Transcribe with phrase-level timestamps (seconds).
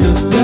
[0.00, 0.39] Kā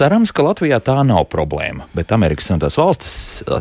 [0.00, 2.78] Cerams, ka Latvijā tā nav problēma, bet Amerikas Savienotās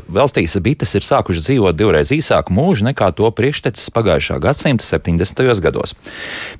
[0.07, 5.59] valstīs bites ir sākušas dzīvot divreiz īsāku mūžu nekā to priekštecis pagājušā gadsimta 70.
[5.59, 5.97] gados.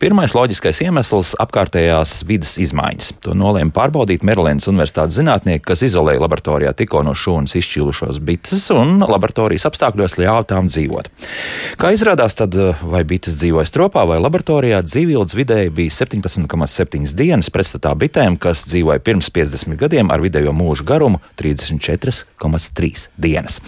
[0.02, 3.14] Pirmais loģiskais iemesls- apkārtējās vidas izmaiņas.
[3.24, 9.00] To nolēma pārbaudīt Merilēnas Universitātes zinātnieki, kas izolēja laboratorijā tikko no šūnas izšķīlušos bites un
[9.00, 11.08] laboratorijas apstākļos ļāva tām dzīvot.
[11.80, 12.52] Kā izrādās, tad
[12.84, 19.00] vai bites dzīvoja stropā vai laboratorijā, dzīvības vidēji bija 17,7 dienas pretstatā bitēm, kas dzīvoja
[19.00, 23.60] pirms 50 gadiem ar vidējo mūža garumu 34,3 dienas.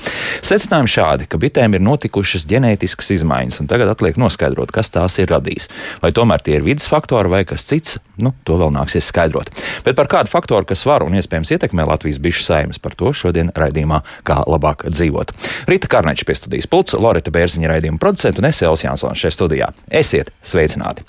[0.41, 5.29] Secinājumi šādi, ka bitēm ir notikušas ģenētiskas izmaiņas, un tagad atliek noskaidrot, kas tās ir
[5.31, 5.69] radījis.
[6.01, 9.51] Vai tomēr tie ir vidas faktori vai kas cits, nu, to vēl nāksies skaidrot.
[9.85, 13.51] Bet par kādu faktoru, kas var un iespējams ietekmē Latvijas bišu saimes, par to šodien
[13.57, 15.33] raidījumā kā labāk dzīvot.
[15.69, 19.71] Rīta Kārneča pie studijas pulca, Loreta Bērziņa raidījuma producenta un Esēls Jansons šajā studijā.
[20.01, 21.05] Esiet sveicināti!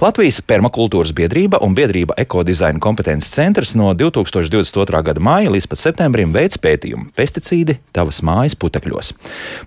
[0.00, 3.92] Latvijas permakultūras biedrība un biedrība ekodizaina kompetences centrs no
[4.34, 5.02] 2022.
[5.10, 9.12] gada māja līdz pat septembrim veids pētījumu pesticīdi tavas mājas putekļos.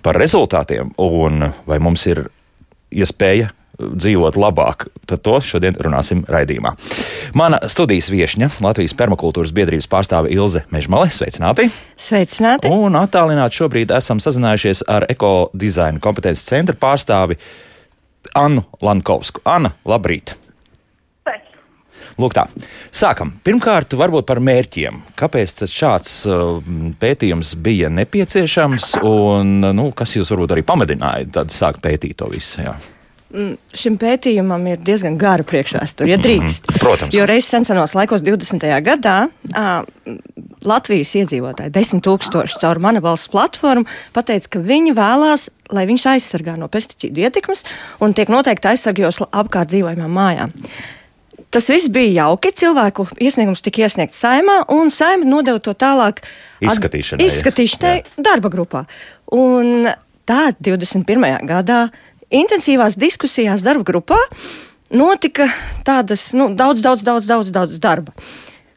[0.05, 2.27] Par rezultātiem un vai mums ir
[2.89, 6.73] iespēja dzīvot labāk, tad to šodien runāsim raidījumā.
[7.37, 11.69] Mana studijas viesņa, Latvijas permakultūras biedrības pārstāve Ilze Mežmale, sveicināti!
[11.99, 12.71] Sveicināti!
[12.71, 17.39] Un attālināti šobrīd esam sazinājušies ar ekodizaina kompetences centra pārstāvi
[18.35, 19.45] Annu Lankovsku.
[19.47, 20.35] Anna, labrīt!
[22.19, 22.45] Lūk, tā.
[22.91, 23.31] Sākam.
[23.47, 25.01] Pirmkārt, varbūt par mērķiem.
[25.19, 26.59] Kāpēc šāds uh,
[26.99, 32.65] pētījums bija nepieciešams un nu, kas jūs varbūt arī pamudināja sākt pētīt to visu?
[32.65, 32.75] Jā.
[33.29, 36.65] Mm, šim pētījumam ir diezgan gara priekšvēsture, ja drīkst.
[36.65, 37.13] Mm, protams.
[37.13, 38.65] Jo reizes senos laikos, 20.
[38.83, 39.17] gadā,
[39.53, 40.15] uh,
[40.65, 43.85] Latvijas iedzīvotāji, 10 tūkstoši caur mana valsts platformu,
[44.15, 47.63] pateica, ka viņi vēlās, lai viņus aizsargā no pesticīdu ietekmes
[48.03, 50.55] un tiek noteikti aizsargājos apkārt dzīvojamām mājām.
[51.49, 52.51] Tas viss bija jauki.
[52.53, 56.21] Cilvēku iesniegums tika iesniegts saimā, un saima nodeva to tālāk
[56.61, 58.83] izskatīšanai, izskatīšanai darba grupā.
[59.33, 59.89] Un
[60.29, 61.25] tā 21.
[61.49, 61.87] gadā
[62.29, 64.19] intensīvās diskusijās darba grupā
[64.93, 65.47] notika
[65.85, 68.13] tādas nu, daudz, daudz, daudz, daudz, daudz darba.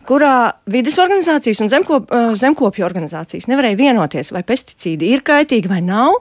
[0.09, 2.09] Kurā vidas organizācijas un zemkop,
[2.41, 6.19] zemkopju organizācijas nevarēja vienoties, vai pesticīdi ir kaitīgi vai nav.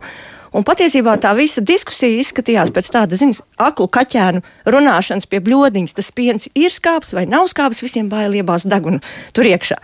[0.52, 4.42] Un patiesībā tā visa diskusija izskatījās pēc tāda, zināms, aklu kaķēnu
[4.74, 5.96] runāšanas pie bludiņas.
[5.96, 9.00] Tas piens ir skāps vai nav skāps, visiem bail iebāzt degunu
[9.32, 9.78] tur iekšā.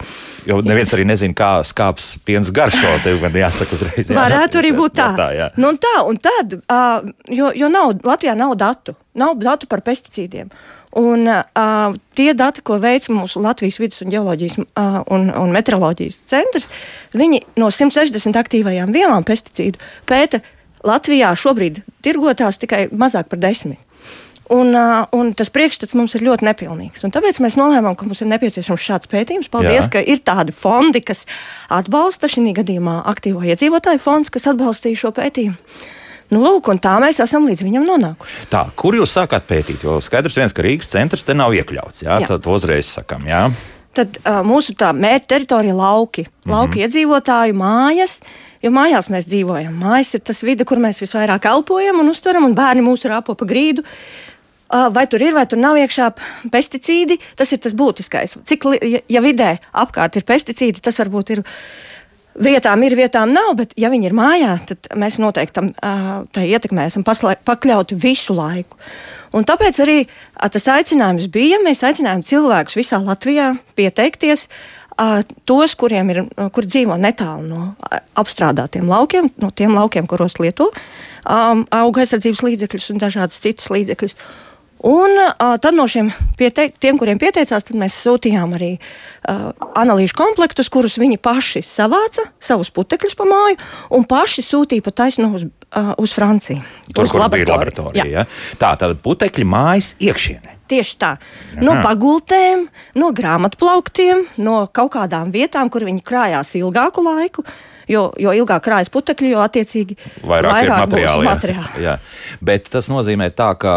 [0.50, 2.98] Jo neviens arī nezina, kā skāps piens garšo.
[3.06, 4.12] Tev man jāsaka uzreiz.
[4.12, 4.18] Jā.
[4.18, 5.14] Varētu arī būt tā.
[5.16, 5.48] tā, jā.
[5.56, 7.00] nu, tā un tad, uh,
[7.32, 8.98] jo, jo nav, Latvijā nav datu.
[9.18, 10.52] Nav datu par pesticīdiem.
[11.00, 16.20] Un, uh, tie dati, ko veic mūsu Latvijas vidus un geoloģijas uh, un, un meteoroloģijas
[16.28, 16.68] centrs,
[17.18, 20.44] viņi no 160 aktīvajām vielām pesticīdu pēta
[20.88, 23.82] Latvijā šobrīd tirgotās tikai mazāk par desmit.
[24.48, 24.72] Un,
[25.12, 27.04] un tas priekšstats mums ir ļoti nepilnīgs.
[27.04, 29.50] Un tāpēc mēs nolēmām, ka mums ir nepieciešams šāds pētījums.
[29.52, 29.98] Paldies, Jā.
[29.98, 31.26] ka ir tādi fondi, kas
[31.68, 35.60] atbalsta šī gadījumā aktīvo iedzīvotāju fonds, kas atbalstīja šo pētījumu.
[36.32, 38.48] Nu, lūk, un tā mēs esam līdz viņam nonākuši.
[38.52, 39.84] Tā, kur jūs sākāt pētīt?
[39.84, 42.04] Jo skaidrs, viens, ka Rīgas centrs te nav iekļauts.
[42.04, 42.32] Jā, jā.
[42.34, 43.28] tad uzreiz sakām.
[43.28, 43.46] Jā.
[43.96, 46.56] Tad uh, mūsu mērķa teritorija ir lauki, mm -hmm.
[46.56, 48.20] lauki iedzīvotāju mājas.
[48.64, 49.76] Jo mājās mēs dzīvojam.
[49.82, 53.48] Mājas ir tas vide, kur mēs visvairāk elpojam un uztveram, un bērni mūsu rāpo pa
[53.50, 53.86] grīdu.
[54.68, 56.10] Vai tur ir, vai tur nav iekšā
[56.52, 58.36] pesticīdi, tas ir tas būtiskais.
[58.50, 58.66] Cik,
[59.08, 61.44] ja vidē apkārt ir pesticīdi, tas varbūt ir
[62.44, 65.72] vietām, ir vietām nav, bet ja viņi ir mājā, tad mēs noteikti tam
[66.36, 68.78] tai ietekmē esam pakļauti visu laiku.
[69.36, 69.98] Un tāpēc arī
[70.54, 74.48] tas aicinājums bija, mēs aicinājām cilvēkus visā Latvijā pieteikties
[75.46, 77.62] tos, kuriem ir, kur dzīvo netālu no
[78.18, 84.18] apstrādātiem laukiem, no tiem laukiem, kuros lieto um, auga aizsardzības līdzekļus un dažādas citas līdzekļus.
[84.88, 90.70] Un uh, tad no šiem pieteik, tiem, kuriem pieteicās, mēs sūtījām arī uh, analīžu komplektus,
[90.72, 93.58] kurus viņi paši savāca, savus putekļus pa māju,
[93.98, 96.64] un paši sūtīja pa taisnu uz, uh, uz Franciju.
[96.94, 97.44] Tur, uz kur laboratoriju.
[97.44, 98.08] bija laboratorija.
[98.14, 98.28] Ja?
[98.62, 100.56] Tā tad putekļi mājas iekšienē.
[100.72, 101.14] Tieši tā.
[101.18, 101.64] Aha.
[101.64, 102.68] No pagultēm,
[103.00, 107.44] no grāmatplauktiem, no kaut kādām vietām, kur viņi krājās ilgāku laiku.
[107.92, 109.98] Jo, jo ilgāk krājas putekļi, jo attiecīgi
[110.28, 111.26] vairāk, vairāk materiāli.
[111.26, 111.32] Jā.
[111.32, 111.84] materiāli.
[111.86, 111.96] Jā.
[112.44, 113.76] Bet tas nozīmē tā, ka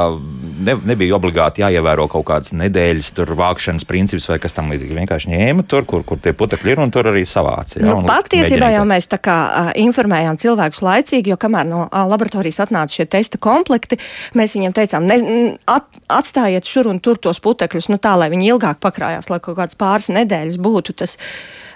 [0.66, 4.96] ne, nebija obligāti jāievēro kaut kādas nedēļas vākšanas princips vai kas tam līdzīgs.
[5.00, 7.78] Vienkārši ņēma tur, kur, kur tie putekļi ir un tur arī savāca.
[7.80, 9.38] Jā, nu, patiesībā jau mēs tā kā
[9.80, 14.00] informējām cilvēkus laicīgi, jo kamēr no laboratorijas atnāca šie testa komplekti,
[14.38, 15.20] mēs viņiem teicām, ne,
[15.70, 19.58] at, atstājiet šur un tur tos putekļus, nu tā, lai viņi ilgāk pakrājās, lai kaut
[19.60, 21.16] kāds pāris nedēļas būtu tas.
[21.20, 21.69] Uh,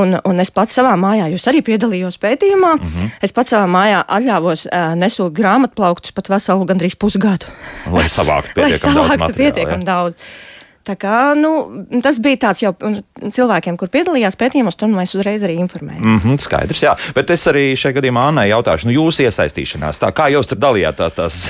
[0.00, 3.12] un, un es pats savā mājā, jūs arī piedalījos pētījumā, mm -hmm.
[3.22, 7.50] es pats savā mājā atļāvos uh, nesot grāmatplauktus pat veselu gandrīz pusgadu.
[7.90, 9.08] Lai savāktu pietiekami daudz.
[9.08, 10.14] Materiālu, pietiekam daudz.
[10.84, 11.50] Tā kā, nu,
[12.04, 16.04] tas bija tāds jau cilvēkiem, kur piedalījās pētījumos, to mēs uzreiz arī informējām.
[16.04, 16.92] Mm -hmm, skaidrs, jā.
[17.16, 21.00] Bet es arī šajā gadījumā Annai jautāšu, nu, jūsu iesaistīšanās, tā, kā jūs tur dalījāt
[21.00, 21.40] tās, tās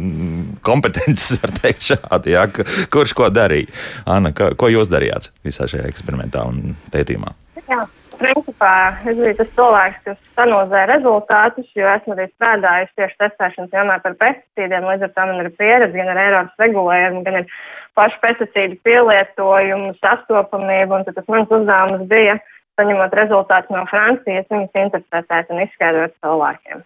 [0.68, 2.46] kompetences, var teikt, šādi, jā,
[2.90, 3.66] kurš ko darīja?
[4.06, 7.34] Anna, ka, ko jūs darījāt visā šajā eksperimentā un pētījumā?
[7.66, 7.86] Jā.
[8.18, 13.98] Principā es biju tas cilvēks, kas analizē rezultātus, jo esmu arī strādājis tieši testēšanas jomā
[14.02, 14.86] par pesticīdiem.
[14.90, 17.52] Līdz ar to man ir pieredze gan ar Eiropas regulējumu, gan ar
[17.98, 22.38] pašu pesticīdu pielietojumu, sastopamību, un tas mans uzdevums bija,
[22.78, 26.84] saņemot rezultātus no Francijas, viņus interpretēt un izskaidrot cilvēkiem.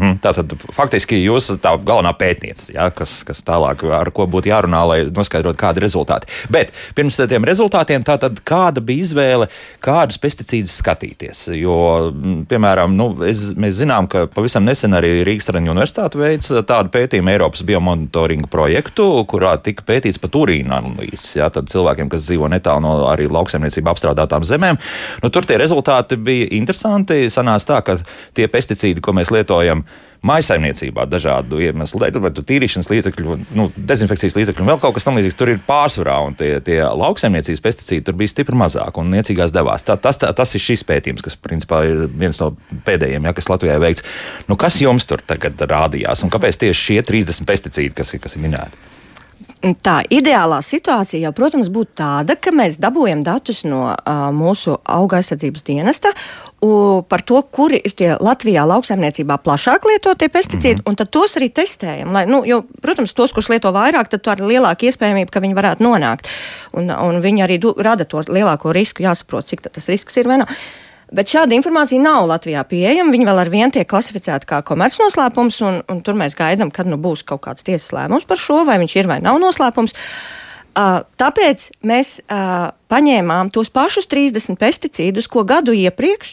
[0.00, 0.18] -hmm.
[0.24, 4.80] Tātad faktiski jūs esat tā galvenā pētniece, ja, kas, kas tālāk ar ko būtu jārunā,
[4.86, 6.26] lai noskaidrotu, kādi ir rezultāti.
[6.50, 9.48] Bet pirms tiem rezultātiem, tātad kāda bija izvēle,
[9.80, 11.48] kādus pesticīdus skatīties?
[11.58, 12.12] Jo,
[12.48, 17.30] piemēram, nu, es, mēs zinām, ka pavisam nesen arī Rīgas Traņu universitāte veids tādu pētījumu
[17.34, 21.36] Eiropas biomonitoringu projektu, kurā tika pētīts pat urīna analīzes.
[21.36, 24.80] Ja, tad cilvēkiem, kas dzīvo netālu no arī lauksaimniecība apstrādātām zemēm,
[25.22, 27.24] nu, tur tie rezultāti bija interesanti.
[27.30, 27.98] Sanās tā, ka
[28.36, 29.83] tie pesticīdi, ko mēs lietojam,
[30.24, 35.36] maisaimniecībā dažādu iemeslu dēļ, vai tīrīšanas līdzekļu, nu, dezinfekcijas līdzekļu un vēl kaut kas tamlīdzīgs.
[35.36, 39.84] Tur ir pārsvarā, un tie, tie lauksaimniecības pesticīdi tur bija stipri mazāk un niecīgās devās.
[39.84, 42.54] Tā, tas, tā, tas ir šis pētījums, kas principā ir viens no
[42.88, 44.06] pēdējiem, ja, kas Latvijā veikts.
[44.48, 48.46] Nu, kas jums tur tagad rādījās un kāpēc tieši šie 30 pesticīdi, kas, kas ir
[48.46, 48.93] minēti?
[49.64, 55.22] Tā ideālā situācija jau, protams, būtu tāda, ka mēs dabūjam datus no uh, mūsu auga
[55.22, 60.90] aizsardzības dienesta uh, par to, kuri ir tie Latvijā lauksaimniecībā plašāk lietotie pesticīdi, mm -hmm.
[60.90, 62.12] un tad tos arī testējam.
[62.12, 65.84] Lai, nu, jo, protams, tos, kurus lieto vairāk, tad ir lielāka iespējamība, ka viņi varētu
[65.84, 66.28] nonākt.
[66.72, 70.38] Un, un viņi arī du, rada to lielāko risku, jāsaprot, cik tas risks ir vai
[70.38, 70.48] nav.
[70.48, 70.83] No.
[71.14, 73.12] Bet šāda informācija nav Latvijā pieejama.
[73.14, 76.98] Viņa vēl ar vienu tiek klasificēta kā komercnoslēpums, un, un tur mēs gaidām, kad nu
[77.00, 79.94] būs kaut kāds tiesas lēmums par šo, vai viņš ir vai nav noslēpums.
[80.74, 86.32] Uh, tāpēc mēs uh, paņēmām tos pašus 30 pesticīdus, ko gadu iepriekš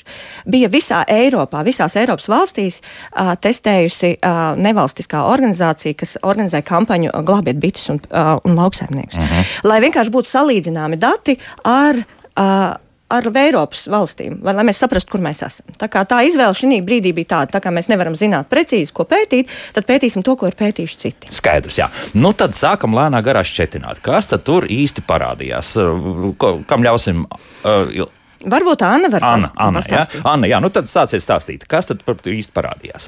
[0.50, 4.16] bija visā Eiropā, visās Eiropas valstīs uh, testējusi
[4.58, 9.20] nevalstiskā organizācija, kas organizē kampaņu Glābiet bites un, un lauksaimniekus.
[9.22, 9.52] Mhm.
[9.70, 11.38] Lai vienkārši būtu salīdzināmi dati
[11.70, 12.02] ar.
[13.12, 15.68] Uh, ar Eiropas valstīm, vai, lai mēs saprastu, kur mēs esam.
[15.80, 19.52] Tā, tā izvēle šī brīdī bija tāda, tā kā mēs nevaram zināt precīzi, ko pētīt,
[19.76, 21.32] tad pētīsim to, ko ir pētījuši citi.
[21.36, 21.90] Skaidrs, jā.
[22.16, 24.00] Nu tad sākam lēnā garā šķetināt.
[24.06, 25.74] Kas tad tur īsti parādījās?
[26.40, 27.26] Ko, kam ļausim?
[27.66, 28.08] Uh,
[28.42, 30.02] Varbūt Anna var Anna, Anna, jā?
[30.26, 33.06] Anna, jā, nu tad sāciet stāstīt, kas tad īsti parādījās?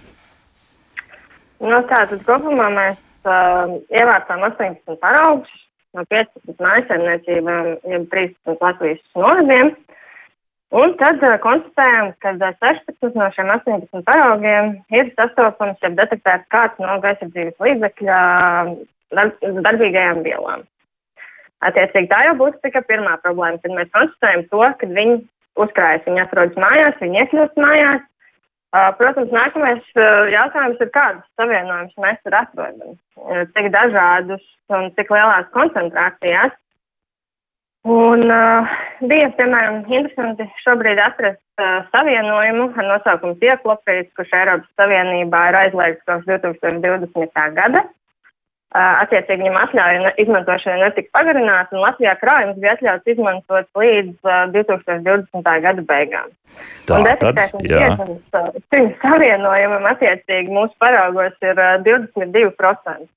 [1.64, 5.56] Nu, tā tad kopumā mēs uh, ievācām 18 paraugus
[5.98, 9.74] no 15 mājsaimniecībām, jau 13 Latvijas novadiem.
[10.74, 16.80] Un tad uh, konstatējam, ka 16 no šiem 18 paraugiem ir sastopams, ja detektēts kāds
[16.82, 18.22] no gaisardzības līdzekļa
[19.14, 20.64] darb, darbīgajām vielām.
[21.64, 25.20] Attiecīgi tā jau būtu tikai pirmā problēma, kad mēs konstatējam to, ka viņi
[25.62, 28.10] uzkrājas, viņi atrodas mājās, viņi iekļūst mājās.
[28.74, 32.96] Uh, protams, nākamais uh, jautājums ir, kādas savienojumus mēs tur atrodam,
[33.54, 34.42] cik dažādus
[34.74, 36.58] un cik lielās koncentrācijās.
[37.84, 45.42] Un uh, bija, piemēram, interesanti šobrīd atrast uh, savienojumu ar nosaukumu Tieklopijas, kurš Eiropas Savienībā
[45.50, 47.42] ir aizliegts kopš 2020.
[47.58, 47.82] gada.
[48.74, 54.40] Uh, attiecīgi viņam atļauja izmantošana netika pagarināta, un Latvijā krājums bija atļauts izmantot līdz uh,
[54.56, 55.52] 2020.
[55.68, 56.32] gada beigām.
[56.88, 63.12] Tā, un detektēšanas uh, šim savienojumam attiecīgi mūsu paraugos ir uh, 22%.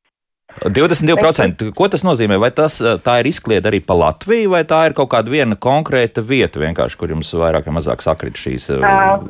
[0.64, 1.70] 22%.
[1.76, 2.38] Ko tas nozīmē?
[2.40, 5.56] Vai tas, eh, tā ir izkliede arī pa Latviju, vai tā ir kaut kāda viena
[5.56, 6.60] konkrēta vieta,
[6.96, 8.80] kur jums vairāk vai mazāk sakrit šīs uh,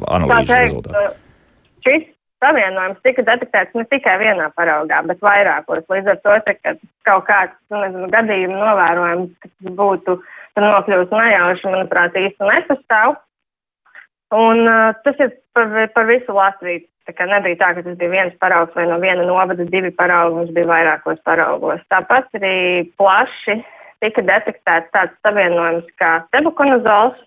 [0.07, 1.17] analīzes rezultāti?
[1.87, 2.07] Šis
[2.45, 5.87] savienojums tika detektēts ne tikai vienā paraugā, bet vairākos.
[5.91, 10.19] Līdz ar to, ka kaut kāds nu, nezinu, gadījums novērojams, kas būtu
[10.57, 13.17] nokļūst nejauši, manuprāt, īsti nepastāv.
[14.35, 16.87] Un uh, tas ir par, par visu Latviju.
[17.07, 20.41] Tā kā nebija tā, ka tas bija viens paraugs vai no viena novada divi paraugi,
[20.41, 21.85] mums bija vairākos paraugos.
[21.93, 22.57] Tāpat arī
[22.99, 23.61] plaši
[24.03, 27.21] tika detektēts tāds savienojums kā tebukonazols,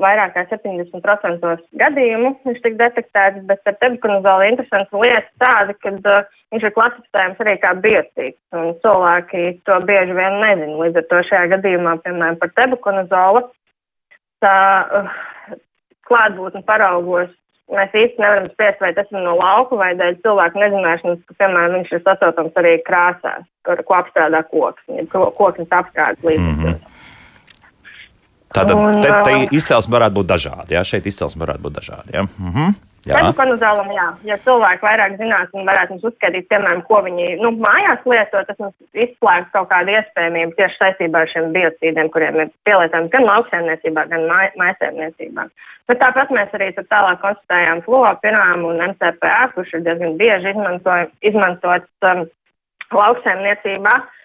[0.00, 6.30] vairāk kā 70% gadījumu viņš tika detektēts, bet ar tebukonazolu interesants lietas tāda, ka uh,
[6.54, 10.78] viņš ir klasificējams arī kā biocīds, un cilvēki to bieži vien nezina.
[10.80, 13.44] Līdz ar to šajā gadījumā, piemēram, par tebukonazolu,
[14.40, 14.56] tā
[15.02, 15.12] uh,
[16.08, 17.28] klātbūtne paraugos
[17.76, 21.78] mēs īsti nevaram spriest, vai tas ir no lauka vai dēļ cilvēku nezināšanas, ka, piemēram,
[21.78, 26.78] viņš ir sastopams arī krāsās, ko apstrādā koks, ja koks apstrādes līdzekļos.
[26.78, 26.94] Mm -hmm.
[28.48, 30.68] Tātad te, te izcelsme varētu būt dažāda.
[30.72, 32.08] Jā, šeit izcelsme varētu būt dažāda.
[32.14, 32.22] Jā.
[32.38, 32.76] Mhm.
[33.06, 34.06] Konuzālam, jā.
[34.26, 38.58] Ja cilvēki vairāk zinās un varētu mums uzskaitīt, piemēram, ko viņi nu, mājās lieto, tas
[38.58, 44.06] mums izslēgs kaut kādu iespējamību tieši saistībā ar šiem biocīdiem, kuriem ir pielietojams gan lauksēmniecībā,
[44.10, 44.26] gan
[44.60, 45.46] mājasēmniecībā.
[45.88, 50.52] Bet tāpat mēs arī tālāk konstatējām flopirām un MCPA, kurš ir diezgan bieži
[51.30, 52.26] izmantots um,
[52.92, 53.96] lauksēmniecībā.
[53.96, 54.17] Uh,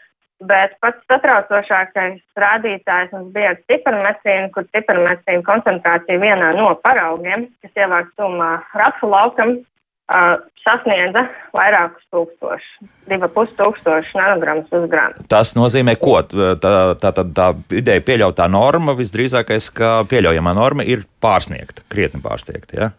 [0.49, 8.11] Bet pats satraucošākais rādītājs mums bija ciparmetrīna, kur ciparmetrīna koncentrācija vienā no paraugiem, kas ievāks
[8.19, 9.53] summā rapšu laukam,
[10.11, 15.27] uh, sasniedza vairākus tūkstošus, divi pus tūkstoši nanogramus uz gramu.
[15.31, 21.05] Tas nozīmē, ko tā, tā, tā, tā ideja pieļautā norma visdrīzākais, ka pieļaujamā norma ir
[21.23, 22.91] pārsniegta, krietni pārsniegta, ja?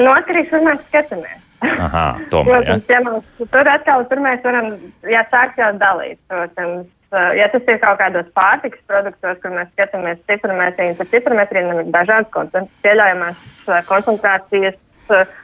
[0.00, 1.40] No atkarīgs, kur mēs skatāmies.
[1.60, 2.96] Aha, tomēr, protams, ja?
[2.96, 4.72] ja mums, tur atkal tur mēs varam,
[5.12, 6.88] ja sākt jau dalīt, protams.
[7.34, 12.68] Ja tas ir kaut kādos pārtikas produktos, kur mēs skatāmies ciprametrīnu, tad ciprametrīnam ir dažādas
[12.84, 13.40] pieļaujamās
[13.88, 14.78] koncentrācijas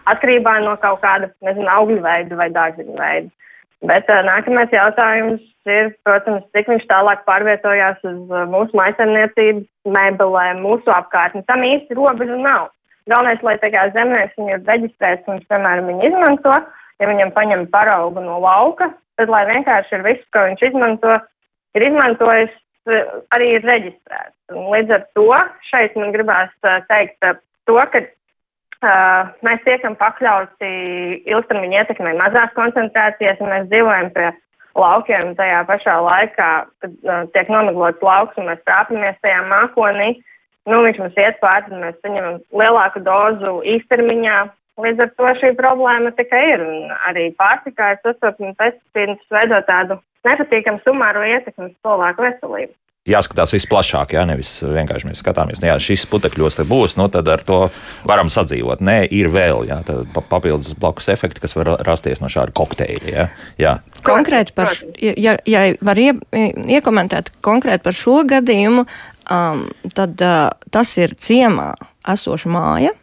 [0.07, 3.33] atkarībā no kaut kāda, nezinu, augļu veida vai dārziņu veida.
[3.87, 9.67] Bet nākamais jautājums ir, protams, cik viņš tālāk pārvietojās uz mūsu maisaimniecības
[9.99, 11.45] mēbelēm, mūsu apkārtni.
[11.51, 12.71] Tam īsti robežu nav.
[13.07, 16.55] Galvenais, lai tā kā zemnieks viņu ir reģistrēts un, piemēram, viņu izmanto,
[16.99, 21.15] ja viņam paņem paraugu no lauka, tad, lai vienkārši ir viss, ko viņš izmanto,
[21.79, 22.57] ir izmantojis,
[23.37, 24.35] arī ir reģistrēts.
[24.55, 25.29] Un līdz ar to
[25.71, 26.51] šeit man gribās
[26.91, 30.71] teikt to, ka uh, mēs tiekam pakļauti
[31.31, 34.33] ilgtermiņa ietekmei mazās koncentrācijas, un mēs dzīvojam pie
[34.77, 40.17] laukiem tajā pašā laikā, kad uh, tiek nomiglots lauks un mēs trāpamies tajā mākonī.
[40.17, 40.33] Uh,
[40.71, 44.39] nu, viņš mums iet pāri, un mēs saņemam lielāku dozu īstermiņā.
[44.85, 46.65] Līdz ar to šī problēma tikai ir.
[46.67, 49.97] Un arī pārtikā ir sastopama pesticīdus veido tādu
[50.29, 52.75] nepatīkamu sumāru ietekmi uz cilvēku veselību
[53.07, 57.29] jāskatās visplašāk, jā, nevis vienkārši mēs skatāmies, nu, jā, šis putekļos te būs, nu tad
[57.31, 57.61] ar to
[58.09, 58.83] varam sadzīvot.
[58.85, 59.81] Nē, ir vēl, jā,
[60.17, 63.29] papildus blakus efekti, kas var rasties no šāda kokteļa, jā.
[63.63, 63.77] jā.
[64.07, 66.13] Konkrēti par, ja, ja var ie,
[66.79, 68.87] iekomentēt konkrēti par šo gadījumu,
[69.31, 71.73] um, tad uh, tas ir ciemā
[72.07, 72.95] esoša māja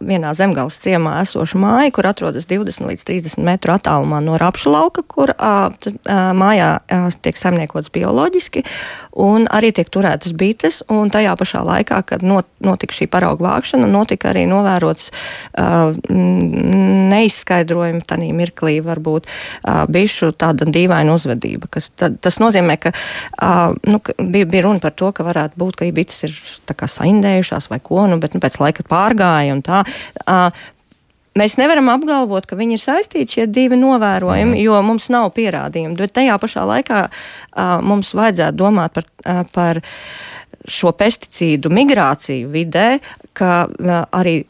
[0.00, 5.04] vienā zemgāles ciemā esoša māja, kur atrodas 20 līdz 30 metru attālumā no rapšu lauka,
[5.04, 8.64] kur a, t, a, mājā a, tiek saimniekots bioloģiski
[9.20, 10.82] un arī tiek turētas bites.
[10.88, 15.10] Tajā pašā laikā, kad not, notika šī parauga vākšana, notika arī novērots
[17.12, 19.28] neizskaidrojumi tanī mirklī, varbūt
[19.92, 21.68] bišu tāda dīvaina uzvedība.
[21.72, 22.92] Kas, tad, tas nozīmē, ka,
[23.88, 26.36] nu, bija, bija runa par to, ka varētu būt, ka bites ir
[26.78, 29.84] saindējušās vai ko, nu, bet nu, pēc laika pārgāja un tā.
[30.24, 30.50] Uh,
[31.38, 34.62] Mēs nevaram apgalvot, ka viņi ir saistīti šie divi novērojumi, mm.
[34.64, 35.94] jo mums nav pierādījumu.
[36.00, 39.80] Bet tajā pašā laikā uh, mums vajadzētu domāt par, uh, par
[40.68, 42.88] šo pesticīdu migrāciju vidē,
[43.38, 43.68] ka
[44.14, 44.40] arī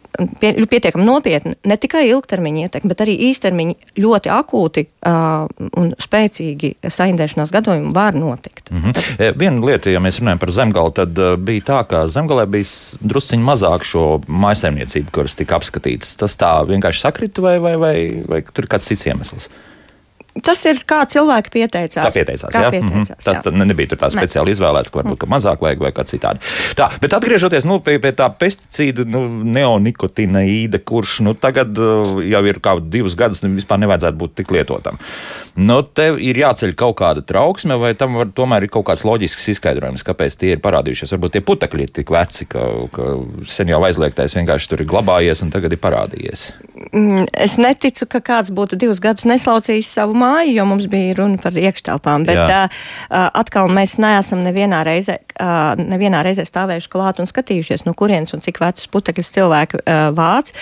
[0.40, 5.46] pie, pietiekami nopietni ne tikai ilgtermiņa ietekme, bet arī īstermiņa ļoti akūti uh,
[5.78, 8.72] un spēcīgi saindēšanās gadījumi var notikt.
[8.72, 8.96] Mm -hmm.
[8.98, 9.38] Tad...
[9.38, 12.66] Viena lieta, ja mēs runājam par zemgali, tad bija tā, ka zemgalē bija
[13.00, 16.16] drusciņi mazāk šo maisaimniecību, kuras tika apskatītas.
[16.16, 17.96] Tas tā vienkārši sakrita vai, vai, vai,
[18.28, 19.48] vai tur ir kāds cits iemesls?
[20.44, 22.04] Tas ir kā cilvēki pieteicās.
[22.04, 22.70] Tā pieteicās, kā jā.
[22.70, 23.24] Pieteicās, mm -hmm.
[23.24, 23.64] Tas jā.
[23.64, 26.40] nebija tā speciāli izvēlēts, ka varbūt ka mazāk vajag vai kā citādi.
[26.76, 32.44] Tā, bet atgriežoties nu, pie, pie tā pesticīda, nu, neonikotinoīda, kurš nu, tagad uh, jau
[32.46, 34.98] ir kā divus gadus vispār nevajadzētu būt tik lietotam.
[35.56, 39.48] Nu, tev ir jāceļ kaut kāda trauksme, vai tam var, tomēr ir kaut kāds loģisks
[39.48, 41.12] izskaidrojums, kāpēc tie ir parādījušies.
[41.16, 43.02] Varbūt tie putekļi ir tik veci, ka, ka
[43.46, 46.52] sen jau aizliegtais vienkārši tur ir glabājies un tagad ir parādījies.
[46.92, 51.16] Mm, es neticu, ka kāds būtu divus gadus neslaucījis savu māju māju, jo mums bija
[51.18, 52.26] runa par iekštelpām.
[52.28, 52.64] Bet Jā.
[52.68, 58.36] uh, atkal mēs neesam nevienā reizē, uh, nevienā reizē stāvējuši klāt un skatījušies, no kurienes
[58.36, 60.52] un cik vecas putekļus cilvēki uh, vāc.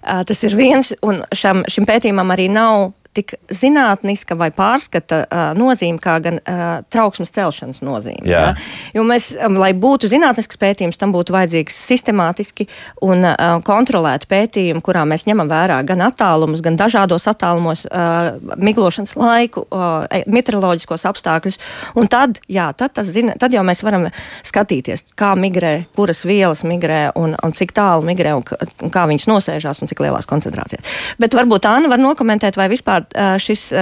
[0.00, 5.40] Uh, tas ir viens, un šam, šim pētījumam arī nav tik zinātniska vai pārskata uh,
[5.58, 6.60] nozīme, kā gan uh,
[6.94, 8.22] trauksmes celšanas nozīme.
[8.28, 8.42] Jā.
[8.52, 8.52] Ja?
[8.94, 12.68] Jo mēs, um, lai būtu zinātnisks pētījums, tam būtu vajadzīgs sistemātiski
[13.02, 19.16] un uh, kontrolēti pētījumi, kurā mēs ņemam vērā gan attālumus, gan dažādos attālumos, uh, miglošanas
[19.18, 21.58] laiku, uh, meteoroloģiskos apstākļus.
[21.98, 24.06] Un tad, jā, tad, tas, zina, tad jau mēs varam
[24.46, 28.46] skatīties, kā migrē, kuras vielas migrē un, un cik tālu migrē un,
[28.86, 30.86] un kā viņas nosēžās un cik lielās koncentrācijās.
[31.18, 33.72] Bet varbūt Anna var nokomentēt, vai vispār vispār šis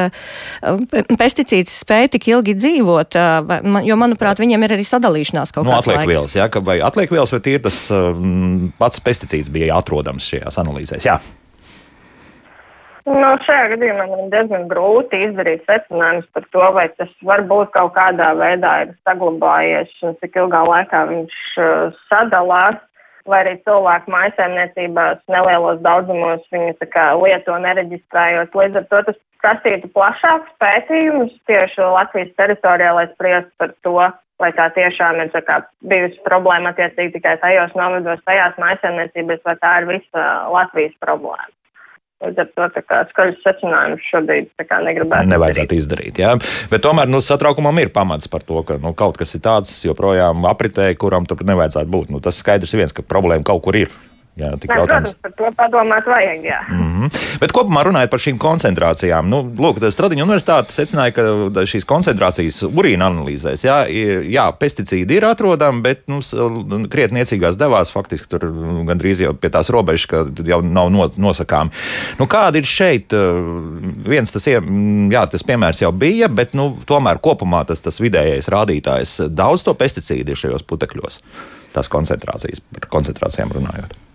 [1.18, 3.18] pesticīds spēja tik ilgi dzīvot,
[3.87, 6.12] jo, manuprāt, viņam ir arī sadalīšanās kaut nu, kāds atliek laiks.
[6.12, 7.82] vielas, jā, ka vai atliek vielas, vai tīri tas
[8.78, 11.08] pats pesticīds bija atrodams šajās analīzēs.
[11.08, 11.18] Jā.
[13.08, 17.94] Nu, šajā gadījumā man ir diezgan grūti izdarīt secinājumus par to, vai tas varbūt kaut
[17.94, 21.38] kādā veidā ir saglabājies un cik ilgā laikā viņš
[22.10, 22.82] sadalās
[23.30, 28.56] vai arī cilvēku maisaimniecībās nelielos daudzumos viņi kā, lieto nereģistrējot.
[28.61, 33.99] Līdz ar to tas prasītu plašākus pētījumus tieši Latvijas teritorijā, lai spriestu par to,
[34.42, 39.56] vai tā tiešām ir tā kā, bijusi problēma attiecīgi tikai tajos novados, tajās maisaimniecībās, vai
[39.62, 41.52] tā ir visa Latvijas problēma.
[42.18, 45.30] Līdz ar to tā kā skaļus secinājumus šobrīd negribētu.
[45.30, 46.18] Nevajadzētu izdarīt.
[46.18, 46.32] izdarīt jā.
[46.72, 50.48] Bet tomēr nu, satraukumam ir pamats par to, ka nu, kaut kas ir tāds joprojām
[50.50, 52.10] apritē, kuram tur nevajadzētu būt.
[52.10, 53.94] Nu, tas skaidrs viens, ka problēma kaut kur ir.
[54.38, 56.45] Jā, Nē, protams, par to padomāt vajag.
[56.47, 56.61] Jā.
[56.71, 57.38] Mm -hmm.
[57.40, 61.23] Bet kopumā runājot par šīm koncentrācijām, nu, lūk, Stradiņa universitāte secināja, ka
[61.66, 63.78] šīs koncentrācijas urīna analīzēs, jā,
[64.30, 66.21] jā pesticīdi ir atrodami, bet nu,
[66.88, 68.47] krietni niecīgās devās, faktiski tur
[68.87, 71.71] gandrīz jau pie tās robežas, ka jau nav nosakām.
[72.18, 73.12] Nu, kāda ir šeit?
[74.09, 79.21] Viens tas, jā, tas piemērs jau bija, bet nu, tomēr kopumā tas, tas vidējais rādītājs
[79.30, 81.23] daudz to pesticīdu ir šajos putekļos.
[81.73, 84.07] Tās koncentrācijas, par koncentrācijām runājot.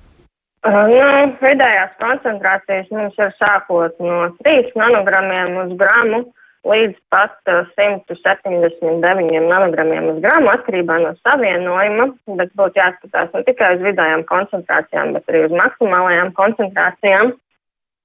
[0.64, 1.08] Nu,
[1.42, 6.22] vidējās koncentrācijas mums ir sākot no 3 nanogramiem uz gramu
[6.64, 12.06] līdz pat uh, 179 nanogramiem uz gramu atkarībā no savienojuma,
[12.40, 17.34] bet būtu jāskatās ne tikai uz vidējām koncentrācijām, bet arī uz maksimālajām koncentrācijām.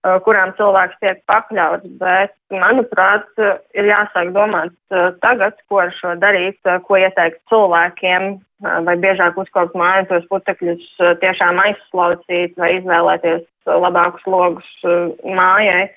[0.06, 3.26] Kurām cilvēks tiek pakļauts, bet, manuprāt,
[3.74, 4.70] ir jāsāk domāt
[5.24, 8.36] tagad, ko ar šo darīt, ko ieteikt cilvēkiem,
[8.86, 10.86] vai biežāk uzkāpt mājas tos putekļus
[11.22, 14.70] tiešām aizslaucīt vai izvēlēties labākus logus
[15.26, 15.88] mājai,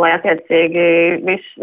[0.00, 0.88] lai attiecīgi
[1.28, 1.60] viss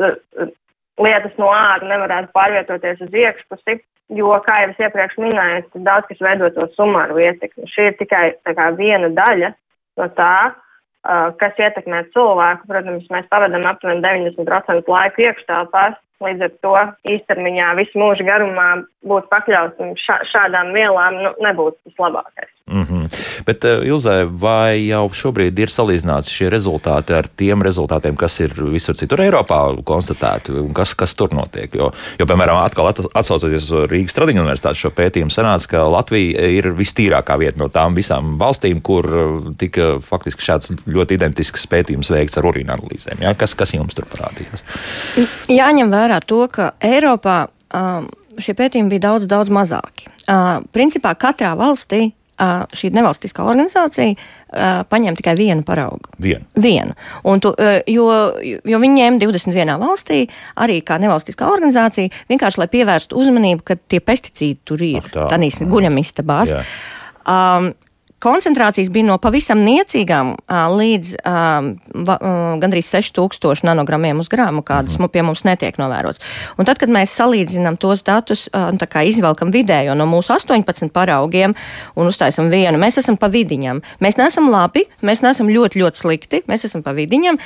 [1.02, 3.80] lietas no ārā nevarētu pārvietoties uz iekšpusi,
[4.14, 7.70] jo, kā jau es iepriekš minēju, daudz kas veido to sumāru ietekmi.
[7.74, 9.54] Šī ir tikai kā, viena daļa
[10.00, 10.52] no tā,
[11.42, 12.68] kas ietekmē cilvēku.
[12.70, 16.76] Protams, mēs pavadām aptuveni 90% laika iekštelpās, līdz ar to
[17.16, 18.70] īstermiņā visu mūžu garumā
[19.08, 22.52] būt pakļautam šā, šādām vielām nu, nebūtu tas labākais.
[22.70, 23.06] Mm -hmm.
[23.46, 28.54] Bet, uh, Ilzē, vai jau šobrīd ir salīdzināts šie rezultāti ar tiem rezultātiem, kas ir
[28.54, 31.76] visur citur Eiropā konstatēti un kas, kas tur notiek?
[31.76, 36.72] Jo, jo piemēram, atkal atsaucoties uz Rīgas Tradiņu universitātes šo pētījumu, sanāca, ka Latvija ir
[36.78, 39.08] vistīrākā vieta no tām visām valstīm, kur
[39.58, 43.18] tika faktiski šāds ļoti identisks pētījums veikts ar urīna analīzēm.
[43.22, 43.34] Ja?
[43.34, 44.64] Kas, kas jums tur parādījās?
[45.48, 47.42] Jāņem vērā to, ka Eiropā
[47.78, 48.10] um,
[48.42, 50.10] šie pētījumi bija daudz, daudz mazāki.
[50.30, 56.12] Uh, principā katrā valstī šī nevalstiskā organizācija paņem tikai vienu paraugu.
[56.24, 56.46] Vienu.
[56.56, 56.96] vienu.
[57.44, 57.52] Tu,
[57.92, 58.06] jo,
[58.72, 59.74] jo viņi ņēma 21.
[59.82, 60.22] valstī,
[60.64, 66.56] arī kā nevalstiskā organizācija, vienkārši lai pievērstu uzmanību, ka tie pesticīdi tur ir, tādīs guļamistabās.
[67.30, 67.74] Um,
[68.20, 71.70] koncentrācijas bija no pavisam niecīgām līdz um,
[72.08, 76.20] va, um, gandrīz 6000 nanogramiem uz gramu, kādas mm pie mums netiek novērots.
[76.60, 78.70] Un tad, kad mēs salīdzinām tos datus, uh,
[79.08, 81.56] izvelkam vidējo no mūsu 18 paraugiem
[81.96, 83.82] un uztaisam vienu, mēs esam pa vidiņam.
[84.00, 87.40] Mēs neesam labi, mēs neesam ļoti, ļoti slikti, mēs esam pa vidiņam,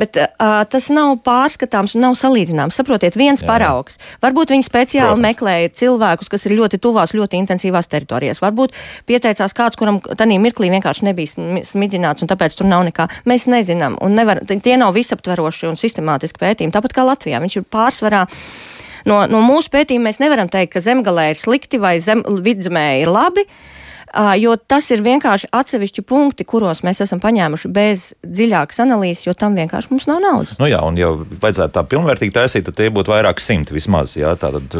[0.00, 2.74] bet uh, tas nav pārskatāms un nav salīdzināms.
[2.80, 3.48] Saprotiet, viens Jā.
[3.52, 4.00] paraugs.
[4.24, 5.26] Varbūt viņi speciāli Protams.
[5.28, 8.42] meklēja cilvēkus, kas ir ļoti tuvās, ļoti intensīvās teritorijās.
[8.42, 8.74] Varbūt
[9.06, 13.08] pieteicās kāds, kuram tajā mirklī vienkārši nebija smidzināts, un tāpēc tur nav nekā.
[13.30, 16.74] Mēs nezinām, un nevar, tie nav visaptveroši un sistemātiski pētījumi.
[16.74, 18.24] Tāpat kā Latvijā, viņš ir pārsvarā.
[19.04, 23.12] No, no mūsu pētījuma mēs nevaram teikt, ka zemgalē ir slikti vai zem, vidzemē ir
[23.12, 23.44] labi.
[23.44, 23.73] Uh,
[24.38, 29.56] jo tas ir vienkārši atsevišķi punkti, kuros mēs esam paņēmuši bez dziļākas analīzes, jo tam
[29.58, 30.56] vienkārši mums nav naudas.
[30.60, 34.34] Nu jā, un ja vajadzētu tā pilnvērtīgi taisīt, tad tie būtu vairāk simti vismaz, jā,
[34.40, 34.74] tātad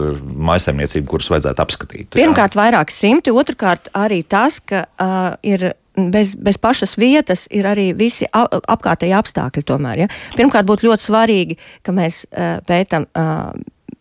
[0.51, 2.07] maisaimniecība, kuras vajadzētu apskatīt.
[2.11, 2.19] Jā.
[2.21, 7.91] Pirmkārt, vairāk simti, otrkārt arī tas, ka uh, ir bez, bez pašas vietas ir arī
[7.97, 9.67] visi apkārtēji apstākļi.
[9.67, 10.09] Tomēr, ja?
[10.39, 13.55] Pirmkārt, būtu ļoti svarīgi, ka mēs uh, pētām uh,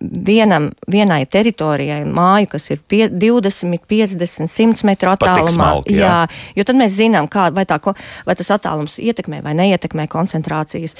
[0.04, 5.54] vienam, vienai teritorijai māju, kas ir pie, 20, 50, 100 metru attālumā.
[5.54, 6.10] Smalki, jā.
[6.10, 7.80] jā, jo tad mēs zinām, kā, vai, tā,
[8.28, 10.98] vai tas attālums ietekmē vai neietekmē koncentrācijas.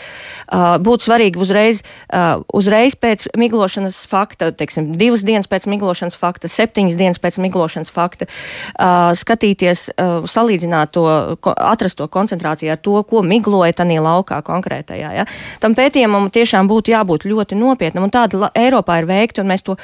[0.48, 6.52] Uh, būtu svarīgi uzreiz, uh, uzreiz pēc miglošanas fakta, teiksim, divas dienas pēc miglošanas fakta,
[6.52, 11.06] septiņas dienas pēc miglošanas fakta, uh, skatīties, uh, salīdzināt to,
[11.44, 15.12] ko, atrast to koncentrāciju ar to, ko migloja tajā laukā konkrētajā.
[15.18, 15.28] Ja?
[15.64, 19.78] Tam pētījumam tiešām būtu jābūt ļoti nopietnam, un tāda Eiropā ir veikta, un mēs to,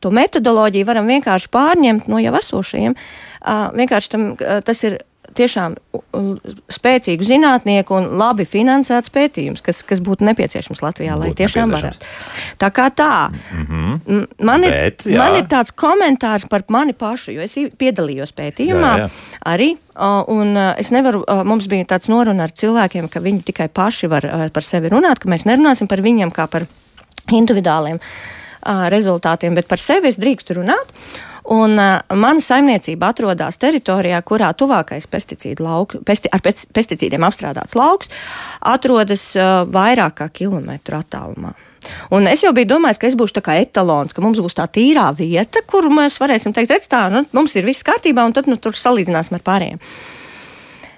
[0.00, 2.96] to metodoloģiju varam vienkārši pārņemt no jau esošajiem.
[2.96, 5.00] Uh, vienkārši tam, uh, tas ir
[5.36, 5.76] tiešām
[6.72, 12.10] spēcīgu zinātnieku un labi finansēts pētījums, kas, kas būtu nepieciešams Latvijā, lai būtu tiešām varētu.
[12.60, 13.28] Tā kā tā.
[13.30, 14.26] Mm -hmm.
[14.44, 15.18] man, ir, Bet, jā.
[15.18, 19.10] man ir tāds komentārs par mani pašu, jo es piedalījos pētījumā jā, jā.
[19.44, 19.76] arī.
[20.28, 24.62] Un es nevaru, mums bija tāds noruna ar cilvēkiem, ka viņi tikai paši var par
[24.62, 26.66] sevi runāt, ka mēs nerunāsim par viņiem kā par
[27.32, 27.98] individuāliem
[28.92, 30.92] rezultātiem, bet par sevi es drīkstu runāt.
[31.46, 35.06] Un, uh, mana saimniecība atrodas teritorijā, kurā tuvākais
[35.60, 38.10] lauks, pesti, ar pesticīdiem apstrādāts lauks
[38.60, 41.54] atrodas uh, vairāk kā kilometru attālumā.
[42.10, 44.66] Un es jau biju domājis, ka es būšu tā kā etalons, ka mums būs tā
[44.66, 48.50] tīrā vieta, kur mēs varēsim teikt, redz, tā, nu, mums ir viss kārtībā, un tad
[48.50, 49.82] nu, tur salīdzināsim ar pārējiem.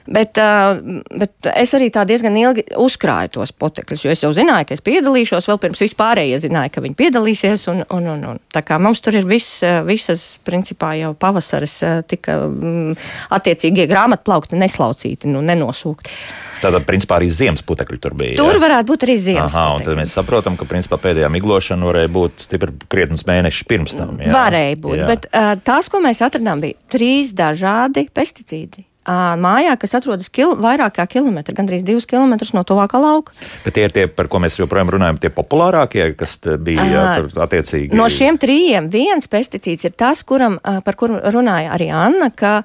[0.08, 0.78] Bet, uh,
[1.20, 4.84] bet es arī tā diezgan ilgi uzkrāju tos potekļus, jo es jau zināju, ka es
[4.86, 7.66] piedalīšos, vēl pirms vispārējie zināja, ka viņi piedalīsies.
[7.72, 8.40] Un, un, un, un.
[8.54, 11.76] Tā kā mums tur ir viss, visas, principā jau pavasaris
[12.08, 12.96] tika mm,
[13.36, 16.16] attiecīgie grāmatplaukti neslaucīti, nu, nenosūkti.
[16.58, 18.40] Tātad, principā, arī ziemas putekļi tur bija.
[18.40, 18.62] Tur jā?
[18.64, 19.52] varētu būt arī ziemas.
[19.52, 19.84] Aha, putekļi.
[19.84, 24.16] un tad mēs saprotam, ka, principā, pējā miglošana varēja būt stipri krietnus mēnešus pirms tam.
[24.24, 24.32] Jā?
[24.34, 25.12] Varēja būt, jā.
[25.12, 25.30] bet
[25.68, 31.54] tās, ko mēs atradām, bija trīs dažādi pesticīdi mājā, kas atrodas kil, vairāk kā kilometru,
[31.56, 33.32] gandrīz divus kilometrus no tuvākā lauka.
[33.64, 37.06] Bet tie ir tie, par ko mēs joprojām runājam, tie populārākie, kas bija jā,
[37.44, 37.96] attiecīgi.
[37.96, 42.62] No šiem trījiem viens pesticīds ir tas, kuram, par kuru runāja arī Anna, ka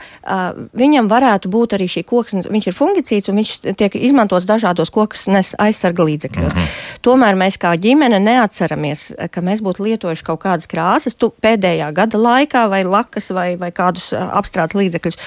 [0.78, 5.54] viņam varētu būt arī šī koksnes, viņš ir fungicīds un viņš tiek izmantots dažādos koksnes
[5.62, 6.54] aizsarga līdzekļos.
[6.54, 7.00] Mm -hmm.
[7.02, 12.18] Tomēr mēs kā ģimene neatceramies, ka mēs būtu lietojuši kaut kādas krāsas tu, pēdējā gada
[12.18, 15.18] laikā vai lakas vai, vai kādus apstrādes līdzekļus.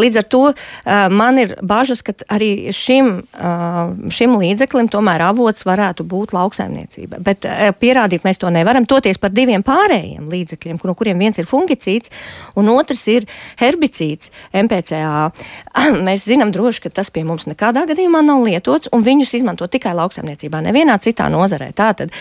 [0.00, 0.42] Līdz ar to
[1.12, 3.12] man ir bažas, ka arī šim,
[4.12, 7.20] šim līdzeklim tomēr avots varētu būt lauksaimniecība.
[7.24, 7.46] Bet
[7.80, 8.88] pierādīt mēs to nevaram.
[8.88, 12.12] Toties par diviem pārējiem līdzekļiem, no kuriem viens ir fungicīds
[12.58, 13.26] un otrs ir
[13.60, 15.30] herbicīds, MPCA.
[16.06, 19.94] Mēs zinām droši, ka tas pie mums nekādā gadījumā nav lietots, un viņus izmanto tikai
[19.98, 21.70] lauksaimniecībā, nevienā citā nozarē.
[21.76, 22.14] Tātad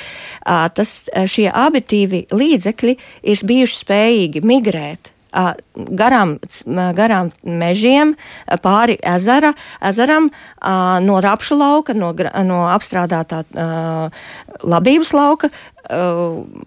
[0.76, 0.96] tas,
[1.30, 1.84] šie abi
[2.32, 6.38] līdzekļi ir bijuši spējīgi migrēt garām,
[6.98, 8.15] garām mežiem,
[8.63, 10.30] pāri ezera, ezeram,
[11.06, 12.12] no rapšu lauka, no,
[12.46, 13.44] no apstrādātā
[14.63, 15.52] labības lauka,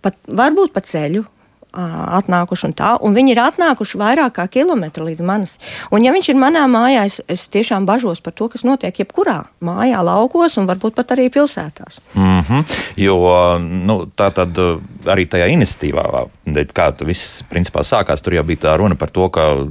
[0.03, 1.27] pat, varbūt pa ceļu
[1.73, 5.57] atnākuši un tā, un viņi ir atnākuši vairāk kā kilometru līdz manis.
[5.93, 9.41] Un ja viņš ir manā mājā, es, es tiešām bažos par to, kas notiek jebkurā
[9.65, 12.01] mājā, laukos un varbūt pat arī pilsētās.
[12.15, 12.65] Mm -hmm,
[12.97, 13.17] jo
[13.59, 14.59] nu, tā tad
[15.07, 16.27] arī tajā iniciatīvā,
[16.73, 19.67] kā tas viss principā sākās, tur jau bija tā runa par to, ka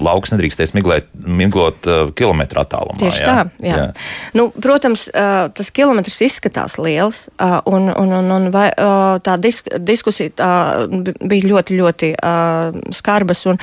[0.00, 2.98] lauks nedrīkstēs miglēt, miglot kilometru attālumā.
[2.98, 3.26] Tieši jā?
[3.26, 3.76] tā, jā.
[3.76, 3.92] jā.
[4.34, 5.08] Nu, protams,
[5.54, 7.28] tas kilometrs izskatās liels,
[7.64, 8.70] un, un, un, un vai,
[9.22, 10.50] tā disk, diskusija tā
[11.20, 13.44] bija bija ļoti, ļoti uh, skarbas.
[13.50, 13.60] Un,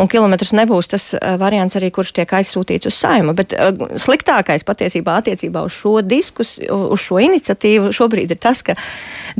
[0.00, 1.04] un kilometrs nebūs tas
[1.38, 3.34] variants arī, kurš tiek aizsūtīts uz saimu.
[3.38, 3.54] Bet
[4.02, 8.74] sliktākais patiesībā attiecībā uz šo diskusiju, uz šo iniciatīvu šobrīd ir tas, ka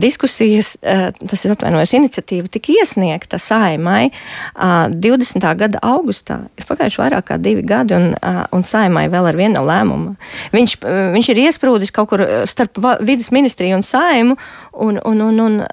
[0.01, 5.49] diskusijas, tas ir atvainojos, iniciatīva tika iesniegta saimai uh, 20.
[5.59, 6.45] gada augustā.
[6.59, 8.13] Ir pagājuši vairāk kā divi gadi, un,
[8.55, 10.17] un saimai vēl ar vienu lēmumu.
[10.55, 10.77] Viņš,
[11.15, 14.39] viņš ir iesprūdis kaut kur starp vidas ministriju un saimu,
[14.73, 15.65] un, un, un, un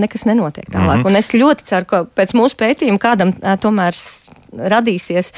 [0.00, 0.96] nekas nenotiek tālāk.
[0.96, 1.06] Mm -hmm.
[1.06, 3.94] Un es ļoti ceru, ka pēc mūsu pētījuma kādam tomēr
[4.52, 5.32] radīsies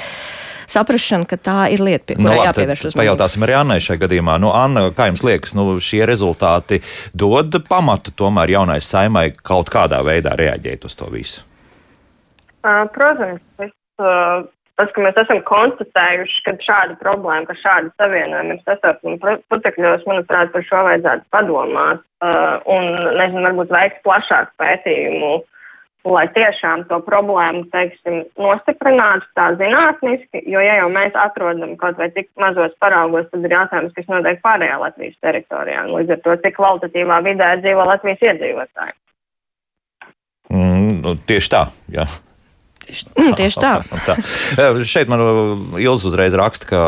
[0.70, 3.03] saprašana, ka tā ir lieta, pie kurai nu, jāpievērš uzmanība.
[3.03, 4.38] Pajautāsim arī Annai šajā gadījumā.
[4.38, 6.81] Nu, Anna, kā jums liekas, nu, šie rezultāti
[7.14, 11.42] dod pamatu tomēr jaunai saimai kaut kādā veidā reaģēt uz to visu?
[12.62, 13.72] Protams, es
[14.81, 20.53] tas, ka mēs esam konstatējuši, ka šāda problēma, ka šāda savienojuma ir sastāvdaļa putekļos, manuprāt,
[20.55, 22.88] par šo vajadzētu padomāt uh, un,
[23.21, 25.33] nezinu, varbūt veikt plašāku pētījumu,
[26.09, 32.09] lai tiešām to problēmu, teiksim, nostiprinātu tā zinātniski, jo, ja jau mēs atrodam kaut vai
[32.14, 36.38] tik mazos paraugos, tad ir jautājums, kas notiek pārējā Latvijas teritorijā, un līdz ar to,
[36.47, 38.97] cik kvalitatīvā vidē dzīvo Latvijas iedzīvotāji.
[40.51, 42.09] Mm, nu, tieši tā, jā.
[42.09, 42.30] Tieši,
[42.88, 43.73] mm, tieši tā.
[44.09, 44.16] tā.
[44.88, 45.23] Šeit man
[45.81, 46.81] Ilza uzreiz raksta, ka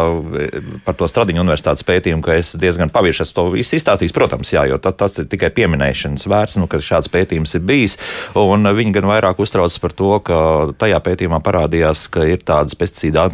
[0.86, 4.14] par to Stradiņu universitātes pētījumu, ka es diezgan pavirši esmu to visu izstāstījis.
[4.16, 7.98] Protams, jā, jo tas, ir tikai pieminēšanas vērts, nu, ka šāds pētījums ir bijis.
[8.38, 10.38] Un viņi gan vairāk uztraucas par to, ka
[10.80, 13.28] tajā pētījumā parādījās, ka ir tādas pesticīda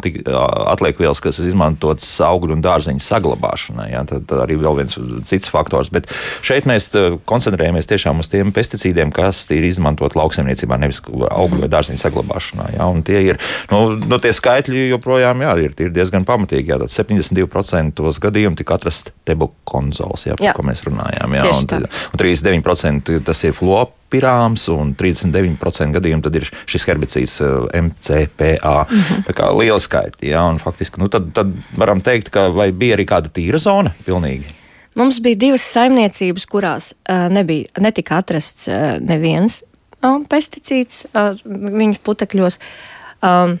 [0.75, 3.89] atliekvielas, kas ir izmantotas augļu un dārzeņu saglabāšanai.
[3.93, 5.91] Jā, tad, tad arī vēl viens cits faktors.
[5.93, 6.09] Bet
[6.45, 6.91] šeit mēs
[7.29, 12.77] koncentrējamies tiešām uz tiem pesticīdiem, kas ir izmantot lauksaimniecībā, nevis augļu vai dārzeņu saglabāšanai ražošanā.
[12.77, 13.39] Ja, tie ir
[13.71, 16.69] nu, nu, tie skaitļi joprojām jā, ir, ir diezgan pamatīgi.
[16.69, 20.53] Jā, 72% gadījumu tika atrasts tebukonzols, jā, par jā.
[20.53, 21.35] ko mēs runājām.
[21.35, 27.81] Jā, un, un 39% tas ir flop pirāms, un 39% gadījumu ir šis herbicīds eh,
[27.81, 28.85] MCPA.
[28.89, 29.25] Mm -hmm.
[29.27, 30.25] Tā kā liela skaita.
[30.49, 34.45] Un faktiski nu, tad, tad varam teikt, ka bija arī kāda tīra zona pilnīgi.
[34.95, 39.63] Mums bija divas saimniecības, kurās uh, nebija, netika atrasts uh, neviens
[40.05, 42.59] um, pesticīds uh, viņu putekļos.
[43.19, 43.57] Um,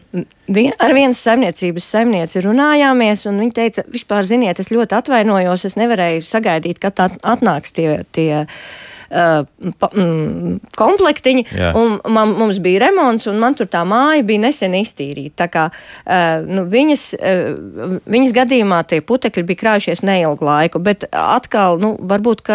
[0.47, 5.75] vien, ar vienas saimniecības saimnieci runājāmies, un viņa teica, vispār, ziniet, es ļoti atvainojos, es
[5.79, 7.89] nevarēju sagaidīt, kad atnāks tie.
[8.15, 8.61] tie uh,
[9.09, 11.45] pa, mm, komplektiņi.
[11.49, 11.71] Jā.
[11.77, 15.49] Un man, mums bija remonts, un man tur tā māja bija nesen iztīrīta.
[15.51, 21.79] Kā uh, nu, viņas, uh, viņas gadījumā tie putekļi bija krājušies neilgu laiku, bet atkal,
[21.81, 22.45] nu, varbūt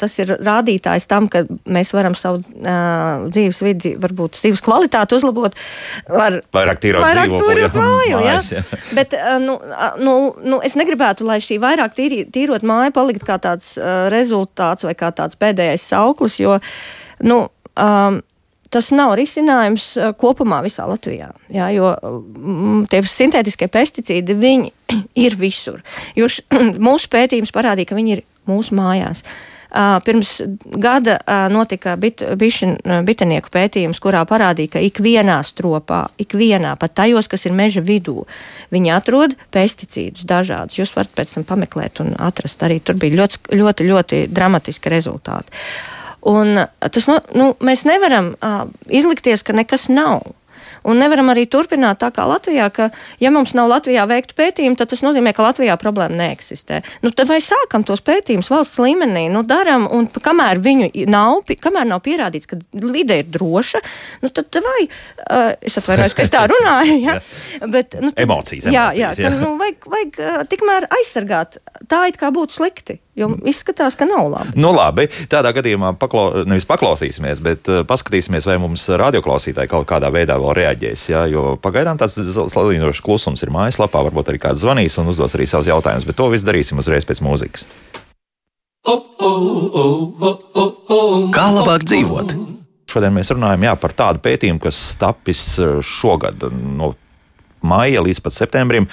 [0.00, 5.56] tas ir rādītājs tam, ka mēs varam savu uh, dzīves vidi, varbūt dzīves kvalitāti uzlabot.
[6.08, 8.38] Var, vairāk tīrot vairāk dzīvokli, māju, jā.
[8.56, 8.64] Jā.
[8.96, 9.58] Bet, uh, nu,
[10.02, 14.86] nu, nu, es negribētu, lai šī vairāk tīri, tīrot māju paliktu kā tāds uh, rezultāts
[14.88, 16.58] vai kā tāds pēdējais labais sauklis, jo
[17.22, 18.20] nu, um,
[18.70, 21.32] tas nav risinājums uh, kopumā visā Latvijā.
[21.52, 24.36] Jā, jo mm, tie sintētiskie pesticīdi
[25.26, 25.82] ir visur.
[26.16, 26.42] Š,
[26.88, 29.24] mūsu pētījums parādīja, ka viņi ir mūsu mājās.
[29.72, 30.34] Pirms
[30.76, 31.16] gada
[31.48, 37.56] notika bit, bišin, bitenieku pētījums, kurā parādīja, ka ikvienā stropā, ikvienā, pat tajos, kas ir
[37.56, 38.26] meža vidū,
[38.74, 40.76] viņi atrod pesticīdus dažādus.
[40.76, 42.82] Jūs varat pēc tam pameklēt un atrast arī.
[42.84, 45.64] Tur bija ļoti, ļoti, ļoti dramatiski rezultāti.
[46.28, 50.22] Un tas, nu, nu, mēs nevaram uh, izlikties, ka nekas nav.
[50.88, 52.88] Un nevaram arī turpināt tā kā Latvijā, ka,
[53.22, 56.82] ja mums nav Latvijā veiktu pētījumu, tad tas nozīmē, ka Latvijā problēma neeksistē.
[57.04, 61.88] Nu, tad vai sākam tos pētījumus valsts līmenī, nu, daram, un kamēr viņu nav, kamēr
[61.92, 63.82] nav pierādīts, ka vide ir droša,
[64.24, 67.18] nu, tad vai, uh, es atvainojos, ka es tā runāju, ja?
[67.62, 69.30] bet, nu, tad, emocijas, emocijas, jā, jā, jā.
[69.30, 72.98] Ka, nu, vajag, vajag uh, tikmēr aizsargāt, tā it kā būtu slikti.
[73.12, 74.54] Jo izskatās, ka nav labi.
[74.56, 75.04] Nu, labi.
[75.28, 80.54] Tādā gadījumā paklau, nevis paklausīsimies, bet uh, paskatīsimies, vai mums radioklausītāji kaut kādā veidā vēl
[80.56, 81.02] reaģēs.
[81.12, 84.00] Jā, jo pagaidām tāds salīdzinošs klusums ir mājaslapā.
[84.08, 87.20] Varbūt arī kāds zvanīs un uzdos arī savus jautājumus, bet to visu darīsim uzreiz pēc
[87.26, 87.68] mūzikas.
[91.36, 92.32] Kā labāk dzīvot?
[92.88, 96.94] Šodien mēs runājam jā, par tādu pētījumu, kas tapis uh, šogad no
[97.66, 98.88] maija līdz pat septembrim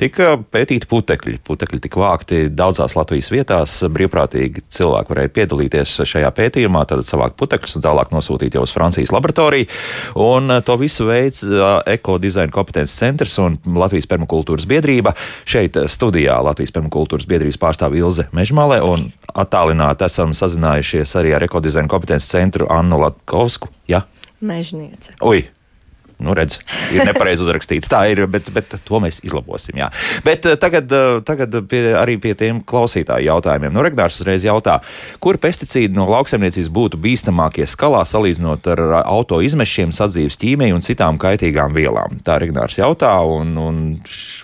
[0.00, 1.38] tika pētīti putekļi.
[1.46, 3.76] Putekļi tika vākti daudzās Latvijas vietās.
[3.90, 9.12] Brīvprātīgi cilvēki varēja piedalīties šajā pētījumā, tad savākt putekļus un tālāk nosūtīt jau uz Francijas
[9.14, 9.68] laboratoriju.
[10.20, 11.44] Un to visu veids
[11.90, 15.14] ekodizaina kompetences centrs un Latvijas permakultūras biedrība.
[15.48, 21.90] Šeit studijā Latvijas permakultūras biedrības pārstāv Ilze Mežmale un attālināti esam sazinājušies arī ar ekodizaina
[21.90, 23.70] kompetences centru Annu Latkovsku.
[23.90, 24.04] Ja?
[24.40, 25.14] Mežniece.
[25.26, 25.44] Ui,
[26.24, 26.58] nu, redz,
[26.94, 27.90] ir nepareizi uzrakstīts.
[27.90, 29.78] Tā ir, bet, bet to mēs izlabosim.
[29.80, 29.90] Jā.
[30.26, 33.74] Bet eh, tagad, eh, tagad pie, arī pie tiem klausītāju jautājumiem.
[33.74, 34.78] Nu, Regnārs uzreiz jautā,
[35.22, 41.20] kur pesticīdi no lauksaimniecības būtu bīstamākie skalā salīdzinot ar auto izmešiem, sadzīves ķīmiju un citām
[41.20, 42.20] kaitīgām vielām?
[42.26, 43.80] Tā Regnārs jautā, un, un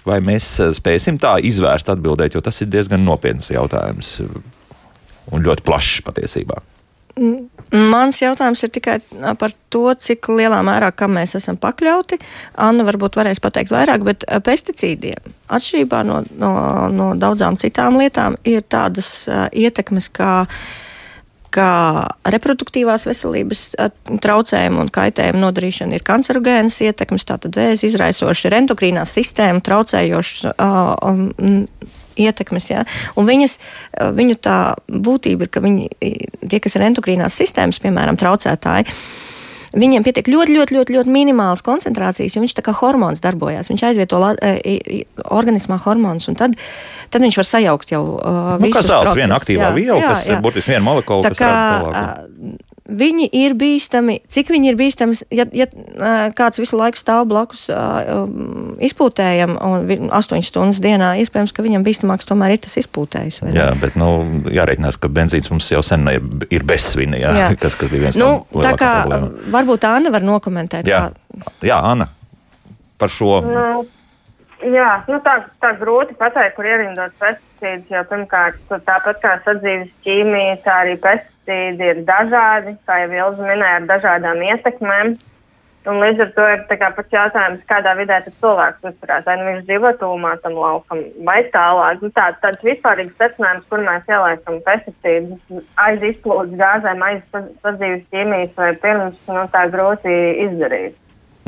[0.07, 4.17] vai mēs spēsim tā izvērst atbildēt, jo tas ir diezgan nopietns jautājums
[5.33, 6.63] un ļoti plašs patiesībā.
[7.17, 8.99] Mans jautājums ir tikai
[9.41, 12.19] par to, cik lielā mērā mēs esam pakļauti.
[12.61, 16.53] Anna varbūt varēs pateikt vairāk, bet pesticīdiem, atšķirībā no, no,
[16.93, 20.43] no daudzām citām lietām, ir tādas ietekmes kā
[21.57, 23.61] kā reproduktīvās veselības
[24.21, 32.03] traucējumi un kaitējumi nodarīšana ir kancerogēnas ietekmes, tātad vēzi izraisoši, ir endokrīnās sistēma traucējošas uh,
[32.17, 32.71] ietekmes.
[32.73, 32.87] Ja?
[33.17, 35.89] Un viņas, eh, viņu tā būtība ir, ka viņi,
[36.49, 38.91] tie, kas ir endokrīnās sistēmas, piemēram, traucētāji,
[39.77, 43.69] viņiem pietiek ļoti, ļoti, ļoti, ļoti minimālas koncentrācijas, jo viņš tā kā hormons darbojas.
[43.69, 46.57] Viņš aizvieto la, e, organismā hormonus, un tad,
[47.11, 48.79] tad viņš var sajaukt jau uh, nu, visus.
[48.79, 53.27] Kā zāles, viena aktīvā viela, kas burtiski viena molekula, tā kas kā, rada tālāk viņi
[53.35, 55.67] ir bīstami, cik viņi ir bīstami, ja, ja
[56.39, 62.29] kāds visu laiku stāv blakus um, izpūtējam un 8 stundas dienā, iespējams, ka viņam bīstamāks
[62.29, 63.43] tomēr ir tas izpūtējs.
[63.57, 64.11] Jā, bet nu,
[64.55, 66.07] jāreikinās, ka benzīns mums jau sen
[66.51, 67.51] ir bez svina, jā, jā.
[67.67, 69.51] Kas, kas bija viens nu, no tā kā problēma.
[69.55, 70.87] varbūt Anna var nokomentēt.
[70.87, 71.07] Jā.
[71.09, 72.09] Kā, Jā, Anna,
[73.01, 73.41] par šo.
[73.45, 73.85] Nu,
[74.63, 80.61] jā, nu tā, tā grūti pateikt, kur ierindot pesticīdus, jo pirmkārt, tāpat kā sadzīves ķīmija,
[80.67, 85.17] tā arī pesticīdi ir dažādi, kā jau Ilza minēja, ar dažādām ietekmēm.
[85.87, 89.23] Un līdz ar to ir pats jautājums, kādā vidē cilvēks uzturās.
[89.29, 92.03] Vai nu viņš dzīvo tūmā tam laukam, vai tālāk.
[92.03, 97.23] Nu, tā, tāds vispārīgs secinājums, kur mēs ieliekam pesticīdus aiz izplūdes gāzēm, aiz
[97.63, 100.17] sadzīves ķīmijas vai pirms, nu, tā grūti
[100.49, 100.99] izdarīt.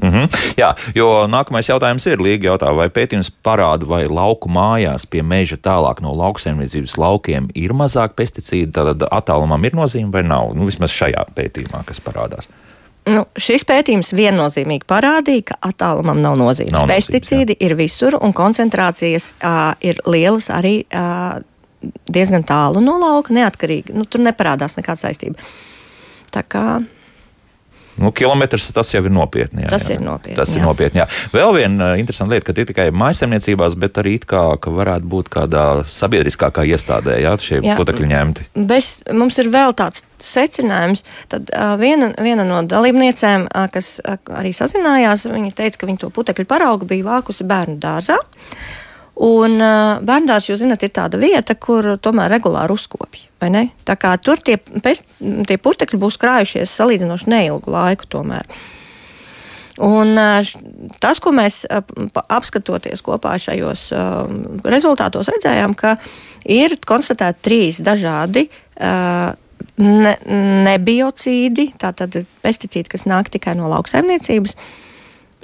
[0.03, 0.29] Mm -hmm.
[0.57, 5.57] Jā, jo nākamais jautājums ir līga jautā, vai pētījums parāda, vai lauku mājās pie meža
[5.57, 10.55] tālāk no lauksaimniecības laukiem ir mazāk pesticīdu, tad attālumam ir nozīme vai nav?
[10.55, 12.49] Nu, vismaz šajā pētījumā, kas parādās.
[13.09, 16.75] Nu, šis pētījums viennozīmīgi parādīja, ka attālumam nav nozīmes.
[16.75, 21.39] Nav Pesticīdi nozīmes, ir visur, un koncentrācijas uh, ir lielas arī uh,
[22.11, 23.95] diezgan tālu no lauka, neatkarīgi.
[23.97, 25.41] Nu, tur neparādās nekāda saistība.
[26.35, 26.65] Tā kā
[27.99, 29.65] Nu, kilometrs tas jau ir nopietni.
[29.67, 29.97] Jā, tas jā.
[29.99, 30.37] ir nopietni.
[30.39, 30.61] Tas jā.
[30.61, 31.03] ir nopietni.
[31.03, 31.07] Jā.
[31.35, 34.43] Vēl viena uh, interesanta lieta, ka ir tikai maisaimniecībās, bet arī kā,
[34.79, 38.49] varētu būt kādā sabiedriskākā iestādē, jā, šie putekļi ņemti.
[38.69, 41.05] Bez, mums ir vēl tāds secinājums.
[41.33, 46.05] Tad uh, viena, viena no dalībniecēm, uh, kas uh, arī sazinājās, viņa teica, ka viņa
[46.05, 48.19] to putekļu paraugu bija vākusi bērnu dārzā.
[49.19, 49.59] Un
[50.07, 53.27] bērnās, jūs zināt, ir tāda vieta, kur tomēr regulāri uzkopja.
[53.87, 55.03] Tā kā tur tie, pēc,
[55.49, 58.47] tie putekļi būs krājušies salīdzinoši neilgu laiku tomēr.
[59.83, 60.15] Un
[61.03, 63.89] tas, ko mēs apskatoties kopā šajos
[64.67, 65.97] rezultātos, redzējām, ka
[66.47, 70.15] ir konstatēti trīs dažādi ne,
[70.67, 74.55] nebiocīdi, tātad pesticīdi, kas nāk tikai no lauksaimniecības,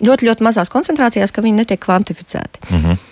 [0.02, 2.62] ļoti, ļoti mazās koncentrācijās, ka viņi netiek kvantificēti.
[2.70, 3.02] -hmm.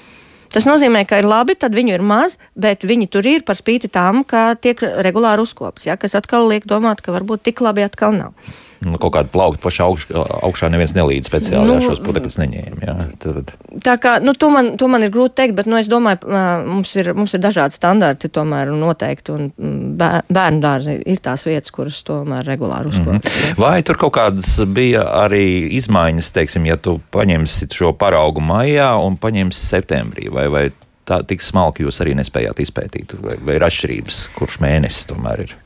[0.52, 3.88] Tas nozīmē, ka ir labi, tad viņu ir maz, bet viņi tur ir par spīti
[3.88, 5.86] tam, ka tiek regulāri uzkopts.
[5.88, 8.36] Ja, kas atkal liek domāt, ka varbūt tik labi atkal nav.
[8.82, 10.08] Nu, kaut kāda plaukta pašā augš,
[10.42, 12.80] augšā neviens nelīdz speciāli, nu, ja šos putekļus neņēma.
[12.82, 12.94] Jā.
[13.22, 13.52] Tad...
[13.86, 16.26] Tā kā, nu, to man, to man ir grūti teikt, bet, nu, es domāju,
[16.66, 19.50] mums ir, mums ir dažādi standarti tomēr noteikti, un
[19.98, 23.20] bērnu dārzi ir tās vietas, kuras tomēr regulāri uzkopja.
[23.20, 23.62] Mm -hmm.
[23.62, 29.16] Vai tur kaut kādas bija arī izmaiņas, teiksim, ja tu paņemsi šo paraugu maijā un
[29.16, 30.70] paņemsi septembrī, vai, vai
[31.08, 35.56] tā tik smalki jūs arī nespējāt izpētīt, vai, vai ir atšķirības, kurš mēnesis tomēr ir?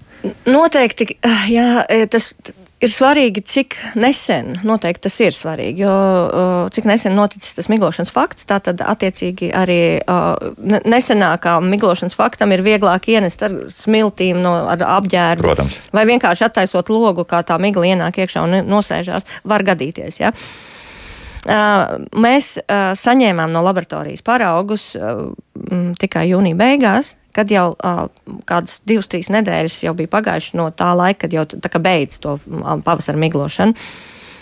[0.47, 2.33] Noteikti, jā, tas
[2.83, 8.49] ir svarīgi, cik nesen, noteikti tas ir svarīgi, jo cik nesen noticis tas miglošanas fakts,
[8.49, 9.81] tā tad attiecīgi arī
[10.85, 15.47] nesenākā miglošanas faktam ir vieglāk ienest ar smiltīm, no, ar apģērbu.
[15.49, 15.81] Protams.
[15.97, 20.21] Vai vienkārši attaisot logu, kā tā migla ienāk iekšā un nosēžās, var gadīties.
[20.21, 20.35] Ja?
[21.47, 22.57] Mēs
[23.01, 24.91] saņēmām no laboratorijas paraugus
[26.03, 28.07] tikai jūnija beigās, kad jau uh,
[28.49, 32.20] kādas divas, trīs nedēļas jau bija pagājušas no tā laika, kad jau tā kā beidz
[32.25, 32.38] to
[32.87, 33.77] pavasara miglošanu.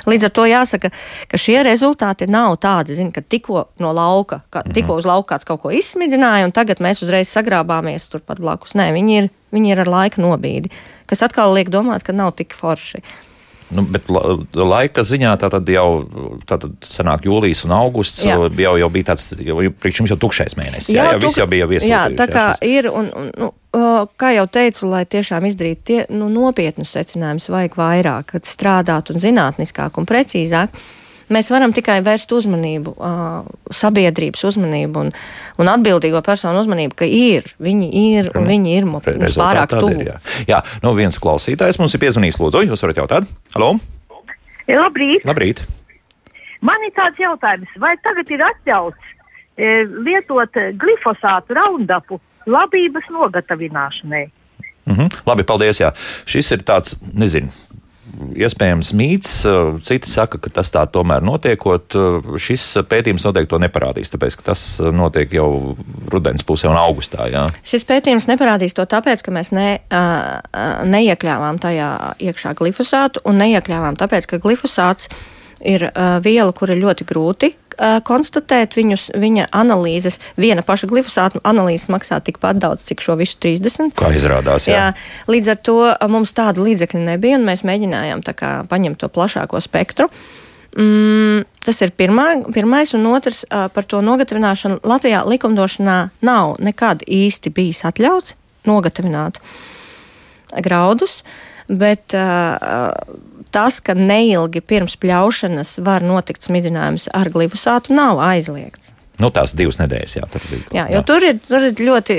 [0.05, 0.91] Līdz ar to jāsaka,
[1.31, 4.75] ka šie rezultāti nav tādi, zin, ka tikko no lauka, ka, mhm.
[4.77, 8.75] tikko uz lauka kāds kaut ko izsmidzināja, un tagad mēs uzreiz sagrābāmies turpat blakus.
[8.77, 10.73] Nē, viņi ir, viņi ir ar laika nobīdi,
[11.11, 13.01] kas atkal liek domāt, ka nav tik forši.
[13.73, 14.11] Nu, bet
[14.55, 16.05] laika ziņā tā tad jau
[16.47, 18.37] tātad sanāk jūlijas un augusts jā.
[18.37, 20.93] jau, jau bija tāds, jau, priekš jums jau tukšais mēnesis.
[20.93, 21.89] Jā, jā, jā viss jau bija viesot.
[21.89, 23.49] Jā, tā kā jā, ir, un, un nu,
[24.21, 29.97] kā jau teicu, lai tiešām izdarītu tie nu, nopietnus secinājumus, vajag vairāk, strādāt un zinātniskāk
[29.99, 30.77] un precīzāk.
[31.35, 35.13] Mēs varam tikai vērst uzmanību, uh, sabiedrības uzmanību un,
[35.61, 40.05] un atbildīgo personu uzmanību, ka ir, viņi ir un viņi ir mums pārāk tuvu.
[40.07, 40.19] Jā,
[40.49, 43.33] jā nu viens klausītājs mums ir piezvanījis, lūdzu, jūs varat jautāt?
[43.57, 43.75] Halo!
[44.69, 45.27] Labrīt!
[45.29, 45.65] Labrīt.
[46.65, 49.11] Man ir tāds jautājums, vai tagad ir atļauts
[49.61, 49.73] e,
[50.07, 54.25] lietot glifosātu raundapu labības nogatavināšanai?
[54.85, 55.21] Mm -hmm.
[55.27, 55.81] Labi, paldies.
[55.81, 55.93] Jā.
[56.27, 57.49] Šis ir tāds, nezinu,
[58.35, 59.33] iespējams mīts.
[59.87, 61.97] Citi saka, ka tas tā tomēr notiekot.
[62.41, 65.49] Šis pētījums noteikti to neparādīs, tāpēc ka tas notiek jau
[66.13, 67.29] rudens pusē un augustā.
[67.33, 67.47] Jā.
[67.67, 69.69] Šis pētījums neparādīs to tāpēc, ka mēs ne,
[70.95, 71.91] neiekļāvām tajā
[72.31, 75.11] iekšā glifosātu un neiekļāvām tāpēc, ka glifosāts
[75.65, 75.87] ir
[76.25, 80.21] viela, kur ir ļoti grūti uh, konstatēt viņus, viņa analīzes.
[80.41, 83.95] Viena paša glifosāta analīzes maksā tikpat daudz, cik šo visu 30.
[83.99, 84.79] Kā izrādās, jā.
[84.79, 84.87] jā.
[85.31, 85.79] Līdz ar to
[86.11, 90.09] mums tādu līdzekļu nebija, un mēs mēģinājām kā, paņemt to plašāko spektru.
[90.75, 94.81] Mm, tas ir pirmā, pirmais, un otrs uh, par to nogatavināšanu.
[94.83, 98.35] Latvijā likumdošanā nav nekad īsti bijis atļauts
[98.67, 99.39] nogatavināt
[100.65, 101.23] graudus,
[101.69, 102.91] bet uh,
[103.55, 108.93] tas, ka neilgi pirms pļaušanas var notikt smidzinājums ar glifosātu, nav aizliegts.
[109.23, 110.65] Nu, tās divas nedēļas, jā, tur bija.
[110.75, 111.05] Jā, jo jā.
[111.07, 112.17] Tur, ir, tur ir ļoti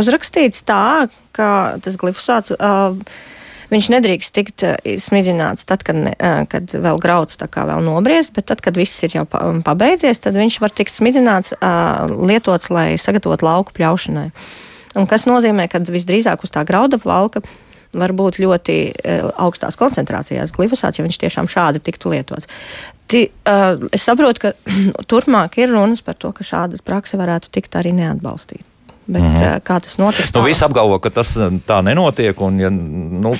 [0.00, 1.52] uzrakstīts tā, ka
[1.84, 2.56] tas glifosāts.
[2.56, 2.96] Uh,
[3.72, 4.62] Viņš nedrīkst tikt
[5.00, 6.12] smidzināts tad, kad, ne,
[6.52, 10.74] kad vēl grauds vēl nobriest, bet tad, kad viss ir jau pabeidzies, tad viņš var
[10.76, 11.54] tikt smidzināts,
[12.12, 14.26] lietots, lai sagatavotu lauku pļaušanai.
[15.00, 17.40] Un kas nozīmē, ka visdrīzāk uz tā grauda valka
[17.92, 18.76] var būt ļoti
[19.36, 22.48] augstās koncentrācijās glifosāts, ja viņš tiešām šādi tiktu lietots.
[23.12, 24.52] Ti, uh, es saprotu, ka
[25.10, 28.64] turpmāk ir runas par to, ka šādas praksa varētu tikt arī neatbalstīt.
[29.06, 29.60] Bet, mm -hmm.
[29.66, 30.34] Kā tas notiks?
[30.34, 32.40] Nu, Visi apgalvo, ka tas tā nenotiek.
[32.40, 33.36] Un, ja, nu,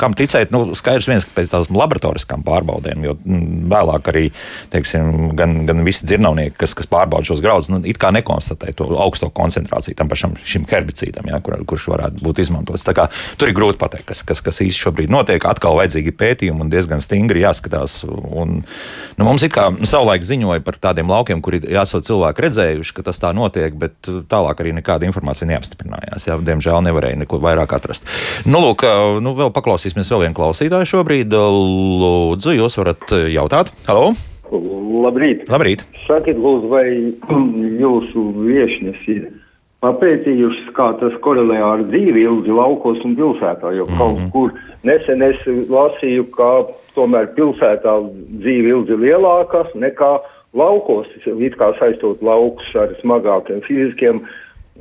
[0.00, 4.26] kam ticēt, nu, skaidrs viens, ka pēc tādām laboratoriskām pārbaudēm, jo mm, vēlāk arī
[4.72, 8.88] teiksim, gan, gan visi dzirnavnieki, kas, kas pārbauda šos graudus, nu, it kā nekonstatē to
[9.00, 12.86] augsto koncentrāciju tam pašam šim herbicīdam, ja, kur, kurš varētu būt izmantots.
[12.86, 13.08] Tā kā,
[13.40, 15.44] tur ir grūti pateikt, kas, kas, kas īsti šobrīd notiek.
[15.50, 18.00] Atkal vajadzīgi pētījumi un diezgan stingri jāskatās.
[18.06, 18.60] Un,
[19.18, 23.20] nu, mums it kā savulaik ziņoja par tādiem laukiem, kur jāsaka cilvēki redzējuši, ka tas
[23.22, 26.28] tā notiek, bet tālāk arī nekāda informācija neapstiprinājās.
[26.30, 28.08] Jā, diemžēl nevarēja neko vairāk atrast.
[28.46, 28.84] Nu, lūk,
[29.24, 31.32] nu, vēl paklausīsimies Klausīsimies vēl vienu klausītāju šobrīd.
[31.34, 33.72] Lūdzu, jūs varat eh, jautāt.
[33.88, 34.12] Halo!
[35.02, 35.48] Labrīt!
[35.50, 35.82] Labrīt.
[36.04, 36.84] Sakiet, lūdzu, vai
[37.80, 39.24] jūsu viešņas ir
[39.82, 43.98] papētījušas, kā tas korelē ar dzīvi ilgi laukos un pilsētā, jo mm -hmm.
[43.98, 44.54] kaut kur
[44.86, 46.50] nesen es lasīju, ka
[46.94, 47.96] tomēr pilsētā
[48.44, 50.20] dzīve ilgi lielāka nekā
[50.54, 54.22] laukos, it kā saistot laukus ar smagākiem fiziskiem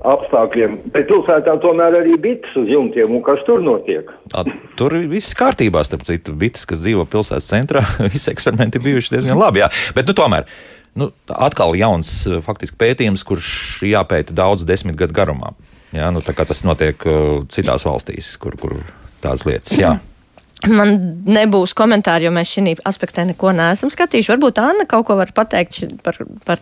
[0.08, 0.76] apstākļiem.
[0.94, 4.10] Bet pilsētā tomēr arī bites uz jumtiem, un kas tur notiek?
[4.38, 4.46] A,
[4.80, 7.84] tur viss kārtībā, starp citu, bites, kas dzīvo pilsētas centrā,
[8.14, 9.64] visi eksperimenti bijuši diezgan labi.
[9.64, 9.72] Jā.
[9.98, 10.48] Bet, nu, tomēr,
[11.00, 13.50] nu, atkal jauns faktiski pētījums, kurš
[13.88, 15.54] jāpēta daudz desmit gadu garumā.
[15.96, 18.78] Jā, nu, tas notiek uh, citās valstīs, kur, kur
[19.24, 19.74] tādas lietas.
[19.80, 19.98] Jā.
[20.68, 24.34] Man nebūs komentāri, jo mēs šī aspektā neko neesam skatījuši.
[24.34, 26.60] Varbūt Anna kaut ko var pateikt par, par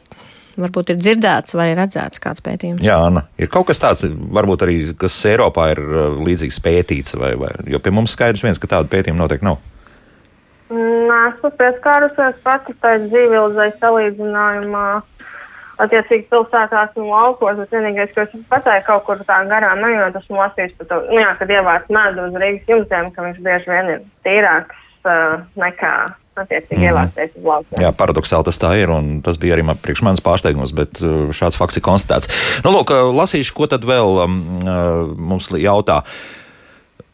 [0.62, 2.84] varbūt ir dzirdēts vai redzēts kāds pētījums.
[2.86, 7.34] Jā, Anna, ir kaut kas tāds, varbūt arī, kas Eiropā ir uh, līdzīgs pētīts, vai,
[7.40, 9.62] vai, jo pie mums skaidrs viens, ka tādu pētījumu noteikti nav.
[10.68, 14.88] Nē, esmu pieskārusies pati tai dzīvilzai salīdzinājumā.
[15.78, 20.08] Attiecīgi pilsētās un laukos, bet vienīgais, ko es pateicu kaut kur tā garām, nu, jo
[20.16, 23.70] tas lasījis par to, nu, jā, kad ievāc medu uz Rīgas jumtiem, ka viņš bieži
[23.70, 25.94] vien ir tīrāks uh, nekā
[26.44, 26.88] attiecīgi mm.
[26.90, 27.82] ielāsties uz laukiem.
[27.84, 31.30] Jā, paradoxāli tas tā ir, un tas bija arī man, priekš manis pārsteigums, bet uh,
[31.36, 32.32] šāds fakts ir konstatēts.
[32.66, 36.04] Nu, lūk, uh, lasīšu, ko tad vēl um, uh, mums jautā.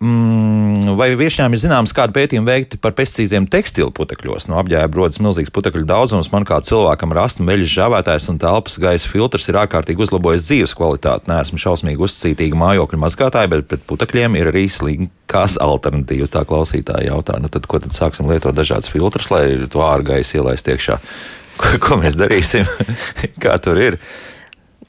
[0.04, 4.50] Mm, vai viešņām ir zināms, kāda pētījuma veikti par pesticīdiem tekstilu putekļos?
[4.50, 6.32] No apģērba rodas milzīgs putekļu daudzums.
[6.34, 10.76] Man kā cilvēkam ar astmu veļas žāvētājs un telpas gaisa filtrs ir ārkārtīgi uzlabojis dzīves
[10.76, 11.32] kvalitāti.
[11.32, 16.36] Nē, esmu šausmīgi uzcītīga mājokļa mazgātāja, bet pret putekļiem ir arī slinkās alternatīvas.
[16.36, 20.68] Tā klausītāja jautā, nu tad ko tad sāksim lietot dažādas filtrus, lai to ārgaisu ielaist
[20.68, 21.00] iekšā?
[21.62, 22.66] Ko, ko mēs darīsim?
[23.44, 24.00] kā tur ir?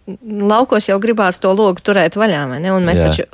[0.04, 2.72] Laukos jau gribās to logu turēt vaļā, vai ne?
[2.74, 3.08] Un mēs Jā.
[3.08, 3.24] taču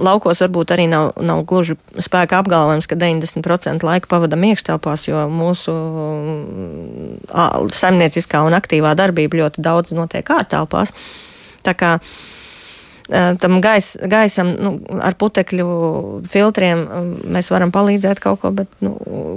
[0.00, 5.74] laukos varbūt arī nav, nav gluži spēka apgalvojums, ka 90% laika pavadam iekštelpās, jo mūsu
[7.76, 10.94] saimnieciskā un aktīvā darbība ļoti daudz notiek ārtelpās.
[11.64, 11.98] Tā kā
[13.08, 14.72] tam gais, gaisam nu,
[15.04, 15.66] ar putekļu
[16.30, 16.84] filtriem
[17.34, 18.94] mēs varam palīdzēt kaut ko, bet nu,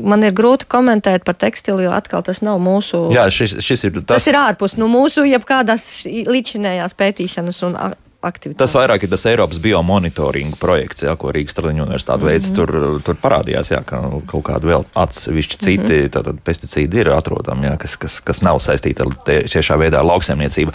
[0.07, 3.07] man ir grūti komentēt par tekstilu, jo atkal tas nav mūsu.
[3.15, 4.18] Jā, šis, šis ir tas.
[4.18, 7.80] Tas ir ārpus nu, mūsu jebkādas līdzinējās pētīšanas un
[8.26, 8.59] aktivitāti.
[8.59, 12.32] Tas vairāk ir tas Eiropas biomonitoringa projekts, jā, ko Rīgas Stradiņu universitāte mm -hmm.
[12.32, 12.51] veids.
[12.51, 16.39] Tur, tur parādījās, jā, ka kaut kādi vēl atsevišķi citi mm -hmm.
[16.43, 20.72] pesticīdi ir atrodami, jā, kas, kas, kas nav saistīti ar tiešā veidā ar lauksaimniecību.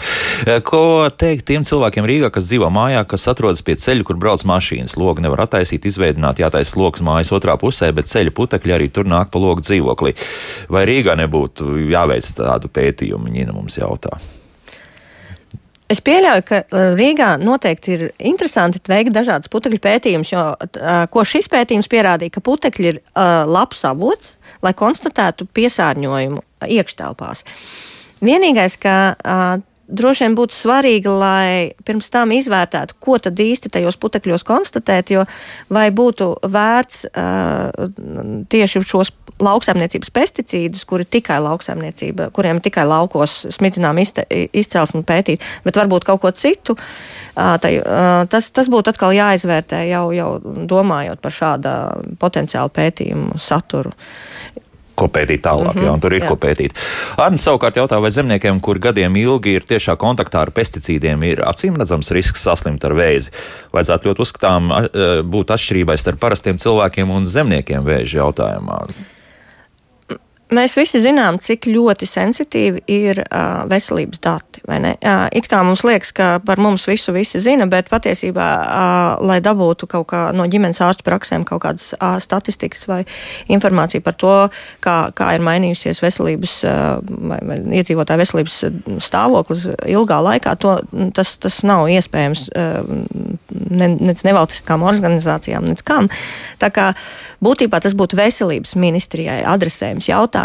[0.63, 4.97] Ko teikt tiem cilvēkiem Rīgā, kas dzīvo mājā, kas atrodas pie ceļa, kur brauc mašīnas?
[4.97, 9.29] Logi nevar attaisīt, izveidot, jātaisa lokus mājas otrā pusē, bet ceļa putekļi arī tur nāk
[9.31, 10.15] pa logu dzīvoklī.
[10.69, 14.19] Vai Rīgā nebūtu jāveic tādu pētījumu, Ņina mums jautā?
[15.93, 21.25] Es pieļauju, ka uh, Rīgā noteikti ir interesanti veikt dažādas putekļu pētījumus, jo uh, ko
[21.27, 26.41] šis pētījums pierādīja, ka putekļi ir uh, labs avots, lai konstatētu piesārņojumu
[26.73, 27.43] iekštelpās.
[28.23, 28.95] Vienīgais, ka
[29.87, 35.25] droši vien būtu svarīgi, lai pirms tam izvērtētu, ko tad īsti tajos putekļos konstatēt, jo
[35.73, 37.91] vai būtu vērts uh,
[38.49, 39.13] tieši šos
[39.43, 46.31] lauksaimniecības pesticīdus, kuri tikai lauksaimniecība, kuriem tikai laukos smidzinām izcelsmi pētīt, bet varbūt kaut ko
[46.37, 46.77] citu.
[47.33, 50.29] Uh, tai, uh, tas, tas būtu atkal jāizvērtē jau, jau
[50.69, 51.73] domājot par šāda
[52.21, 53.91] potenciāla pētījumu saturu
[54.95, 56.29] ko pētīt tālāk, mm -hmm, jā, un tur ir jā.
[56.29, 56.77] ko pētīt.
[57.17, 61.77] Arnēs savukārt jautā, vai zemniekiem, kur gadiem ilgi ir tiešā kontaktā ar pesticīdiem, ir acīm
[61.77, 63.31] redzams risks saslimt ar vēzi.
[63.73, 64.69] Vajadzētu ļoti uzskatām
[65.23, 68.87] būt atšķirībai starp parastiem cilvēkiem un zemniekiem vēža jautājumā.
[70.55, 74.63] Mēs visi zinām, cik ļoti sensitīvi ir uh, veselības dati.
[74.63, 79.39] Uh, it kā mums liekas, ka par mums visu visi zina, bet patiesībā, uh, lai
[79.43, 83.01] dabūtu kaut kā no ģimenes ārstu praksēm kaut kādas uh, statistikas vai
[83.51, 84.35] informāciju par to,
[84.83, 88.59] kā, kā ir mainījusies veselības uh, vai, vai iedzīvotāju veselības
[89.03, 90.77] stāvoklis ilgā laikā, to,
[91.15, 93.33] tas, tas nav iespējams uh,
[93.73, 96.09] ne, nec nevalstiskām organizācijām, nec kam.
[96.61, 96.91] Tā kā
[97.43, 100.42] būtībā tas būtu veselības ministrijai adresējums jautājums,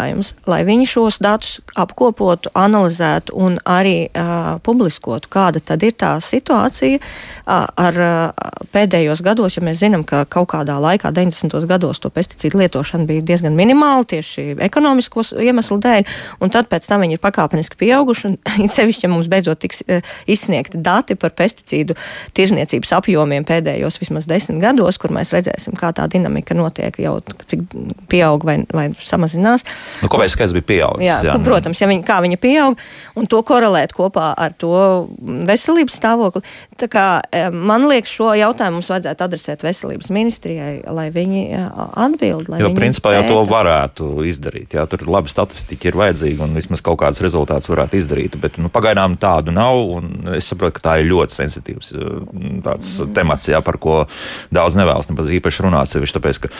[0.49, 6.99] lai viņi šos datus apkopotu, analizētu un arī uh, publiskotu, kāda tad ir tā situācija
[6.99, 11.55] uh, ar uh, pēdējos gados, ja mēs zinām, ka kaut kādā laikā, 90.
[11.69, 16.07] gados, to pesticīdu lietošana bija diezgan minimāla tieši ekonomiskos iemeslu dēļ,
[16.43, 19.83] un tad pēc tam viņi ir pakāpeniski pieauguši, un it sevišķi, ja mums beidzot tiks
[19.87, 21.97] uh, izsniegti dati par pesticīdu
[22.37, 27.19] tirzniecības apjomiem pēdējos vismaz desmit gados, kur mēs redzēsim, kā tā dinamika notiek jau,
[27.49, 27.65] cik
[28.11, 29.65] pieaug vai, vai samazinās.
[30.03, 31.05] Nu, kāpēc skaits bija pieaudzis?
[31.07, 32.79] Jā, jā, nu, protams, ja viņi, kā viņa pieaug
[33.19, 34.73] un to korelēt kopā ar to
[35.47, 36.43] veselības stāvokli.
[36.89, 41.43] Kā, eh, man liekas, šo jautājumu mums vajadzētu adresēt veselības ministrijai, lai viņi
[41.99, 42.49] atbild.
[42.59, 44.75] Jo principā jau to varētu izdarīt.
[44.77, 48.39] Jā, tur labi statistika ir vajadzīga un vismaz kaut kāds rezultāts varētu izdarīt.
[48.41, 49.79] Bet nu, pagaidām tādu nav.
[50.37, 51.91] Es saprotu, ka tā ir ļoti sensitīvs
[52.65, 53.13] tāds mm.
[53.17, 54.01] temats, jā, par ko
[54.53, 55.91] daudz nevēlas nemaz īpaši runāt.
[55.91, 56.53] Sevišķi tāpēc, ka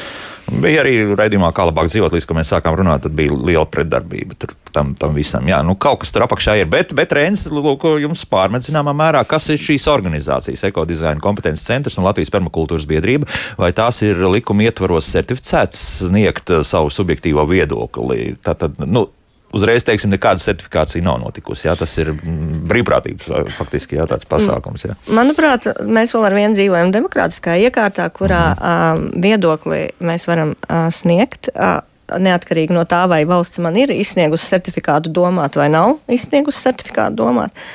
[0.49, 4.93] Bija arī raidījumā, kā labāk dzīvot, līdz mēs sākām runāt, bija liela pretdarbība tur, tam,
[4.99, 5.45] tam visam.
[5.49, 9.23] Jā, nu, kaut kas tur apakšā ir, bet, bet Rēns, lūk, jums pārmet zināmā mērā,
[9.29, 14.67] kas ir šīs organizācijas, ekodizaina kompetences centrs un Latvijas permakultūras biedrība, vai tās ir likuma
[14.69, 18.35] ietvaros certificētas sniegt savu subjektīvo viedokli.
[18.45, 19.07] Tātad, nu,
[19.55, 21.67] uzreiz teiksim, nekāda certifikācija nav notikusi.
[21.67, 24.85] Jā, tas ir mm, brīvprātības faktiski jā, tāds pasākums.
[24.85, 24.97] Jā.
[25.15, 29.05] Manuprāt, mēs vēl ar vienu dzīvojam demokrātiskā iekārtā, kurā mm -hmm.
[29.13, 31.49] uh, viedokli mēs varam uh, sniegt.
[31.55, 31.79] Uh,
[32.17, 37.65] Neatkarīgi no tā, vai valsts man ir izsniegusi certifikātu domāt vai nav izsniegusi certifikātu domāt.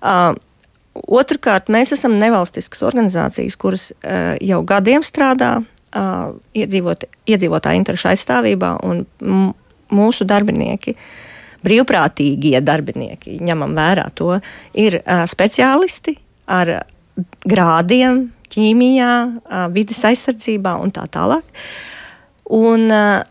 [0.00, 0.34] Uh,
[0.96, 8.70] Otrakārt, mēs esam nevalstiskas organizācijas, kuras uh, jau gadiem strādā uh, iedzīvot, iedzīvotāju interešu aizstāvībā,
[8.86, 9.02] un
[9.92, 10.96] mūsu darbinieki,
[11.66, 14.38] brīvprātīgie darbinieki, ņemam vērā to,
[14.72, 16.16] ir uh, speciālisti
[16.48, 16.78] ar
[17.48, 19.12] grādiem ķīmijā,
[19.74, 21.44] vidas aizsardzībā un tā tālāk.
[22.56, 23.24] Un, uh,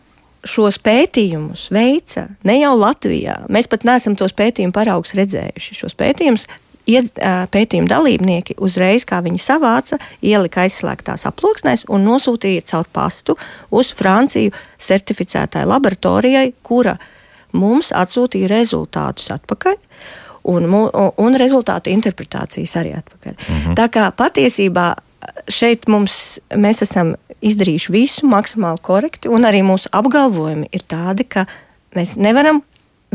[0.48, 3.42] šos pētījumus veica ne jau Latvijā.
[3.52, 5.76] Mēs pat neesam tos pētījumu paraugus redzējuši.
[5.82, 6.46] Šos pētījumus
[6.86, 13.36] pētījuma dalībnieki uzreiz, kā viņi savāca, ielika aizslēgtās aploksnēs un nosūtīja caur pastu
[13.70, 16.96] uz Franciju certificētai laboratorijai, kura
[17.52, 19.82] mums atsūtīja rezultātus atpakaļ.
[20.46, 23.32] Un, un rezultātu interpretācijas arī atpakaļ.
[23.34, 23.74] Mm -hmm.
[23.74, 24.94] Tā kā patiesībā
[25.48, 27.14] šeit mums, mēs esam
[27.44, 31.46] izdarījuši visu maksimāli korekti, un arī mūsu apgalvojumi ir tādi, ka
[31.96, 32.62] mēs nevaram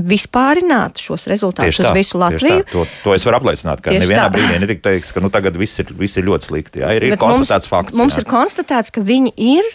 [0.01, 2.63] vispārināt šos rezultātus uz visu Latviju.
[2.71, 4.33] To, to es varu apliecināt, ka tieši nevienā tā.
[4.35, 6.83] brīdī netika teikts, ka nu, tagad viss ir, viss ir ļoti slikti.
[6.83, 7.97] Jā, ir, ir konstatēts mums, fakts.
[7.99, 8.23] Mums jā.
[8.23, 9.67] ir konstatēts, ka viņi ir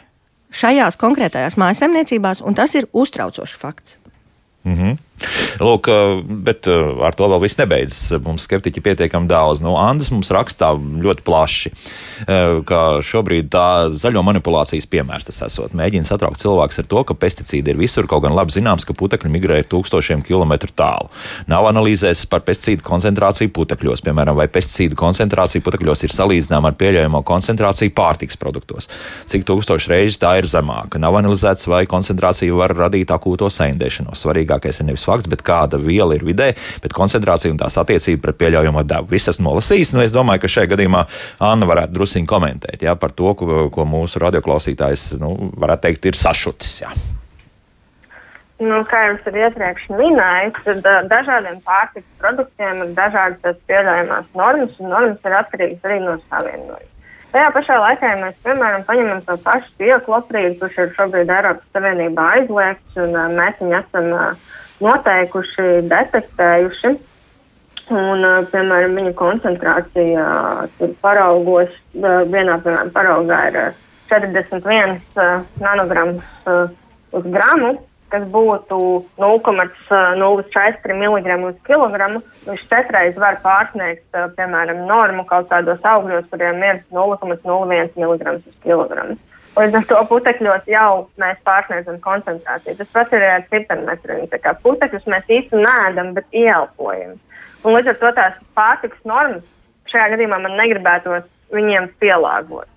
[0.57, 3.99] šajās konkrētajās mājasemniecībās, un tas ir uztraucošs fakts.
[4.66, 4.97] Mm -hmm.
[5.62, 5.88] Lūk,
[6.44, 8.18] bet ar to vēl viss nebeidzas.
[8.24, 9.62] Mums skeptiķi pietiekami daudz.
[9.64, 11.72] Nu, Andris mums rakstā ļoti plaši,
[12.68, 15.76] ka šobrīd tā zaļo manipulācijas piemērs tas esot.
[15.76, 19.32] Mēģina satraukt cilvēkus ar to, ka pesticīdi ir visur, kaut gan labi zināms, ka putekļi
[19.32, 21.08] migrē tūkstošiem kilometru tālu.
[21.50, 27.22] Nav analīzēs par pesticīdu koncentrāciju putekļos, piemēram, vai pesticīdu koncentrācija putekļos ir salīdzināma ar pieļaujamo
[27.26, 28.90] koncentrāciju pārtiks produktos.
[29.30, 31.00] Cik tūkstoši reizes tā ir zemāka.
[31.02, 34.26] Nav analizēts, vai koncentrācija var radīt akūto sēndēšanos.
[34.26, 36.52] Svarīgākais ir nevis fakts, bet kāda viela ir vidē,
[36.82, 39.12] bet koncentrācija un tās attiecība pret pieļaujamo devu.
[39.16, 39.94] Visas nolasījis.
[39.96, 41.07] Nu, es domāju, ka šajā gadījumā
[41.46, 46.18] Anna varētu drusiņi komentēt jā, par to, ko, ko mūsu radioklausītājs nu, varētu teikt, ir
[46.18, 46.80] sašutis.
[46.84, 46.94] Jā.
[48.57, 54.78] Nu, kā jau es iepriekš minēju, tad uh, dažādiem pārtikas produktiem ir dažādas pieļaujamās normas,
[54.80, 56.92] un normas ir atkarīgas arī no savienojuma.
[57.34, 62.30] Tajā pašā laikā, ja mēs, piemēram, paņemam to pašu piekloprīdu, kurš ir šobrīd Eiropas Savienībā
[62.38, 64.54] aizliegts, un uh, mēs viņu esam uh,
[64.84, 66.94] noteikuši, detektējuši.
[67.86, 70.22] Un, piemēram, viņa koncentrācija
[70.78, 73.58] tur paraugos, vienā piemēram, paraugā ir
[74.10, 74.96] 41
[75.62, 76.50] nanograms
[77.14, 77.76] uz gramu,
[78.10, 78.80] kas būtu
[79.22, 82.24] 0,04 mg uz kilogramu.
[82.48, 84.06] Viņš četreiz var pārsniegt,
[84.38, 89.18] piemēram, normu kaut kādos augļos, kuriem ir 0,01 mg uz kilogramu.
[89.57, 90.90] Līdz ar to putekļos jau
[91.20, 92.76] mēs pārsniedzam koncentrāciju.
[92.76, 94.26] Tas pats ir ar ciparmetriem.
[94.62, 97.16] Putekļus mēs īsti nēdam, bet ieelpojam.
[97.64, 99.44] Un līdz ar to tās pārtikas normas
[99.90, 101.24] šajā gadījumā man negribētos
[101.57, 102.68] viņiem pielāgot.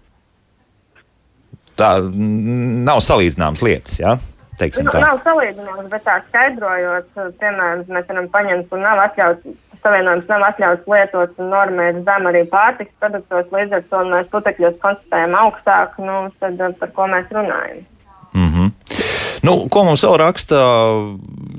[1.79, 3.99] Tā nav salīdzināmas lietas.
[3.99, 4.17] Ja?
[4.59, 5.01] teiksim Nu, tā.
[5.03, 7.09] nav salīdzināms, bet tā skaidrojot,
[7.41, 12.43] piemēram, mēs varam paņemt, kur nav atļauts, savienojums nav atļauts lietot un normēt zem arī
[12.51, 17.33] pārtiks produktos, līdz ar to mēs putekļos konstatējam augstāk, nu, tad eh, par ko mēs
[17.35, 17.81] runājam.
[18.33, 18.71] Mm -hmm.
[19.41, 20.55] nu, ko mums vēl raksta?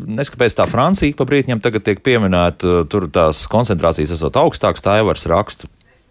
[0.07, 5.07] Neskatoties tā Francija, pa brīdim tagad tiek pieminēta, tur tās koncentrācijas esot augstākas, tā jau
[5.07, 5.67] vairs raksta.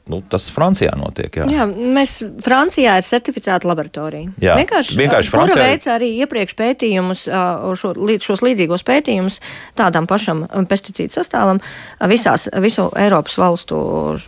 [0.09, 1.35] Nu, tas Francijā notiek.
[1.37, 1.45] Jā.
[1.45, 4.31] Jā, mēs Francijā ir certificēta laboratorija.
[4.41, 7.41] Jā, vienkārši, vienkārši kura Francijā- veica arī iepriekš pētījumus, ā,
[7.77, 7.91] šo,
[8.25, 9.37] šos līdzīgos pētījumus
[9.77, 13.77] tādam pašam ā, pesticīdu sastāvam ā, visās, visu Eiropas valstu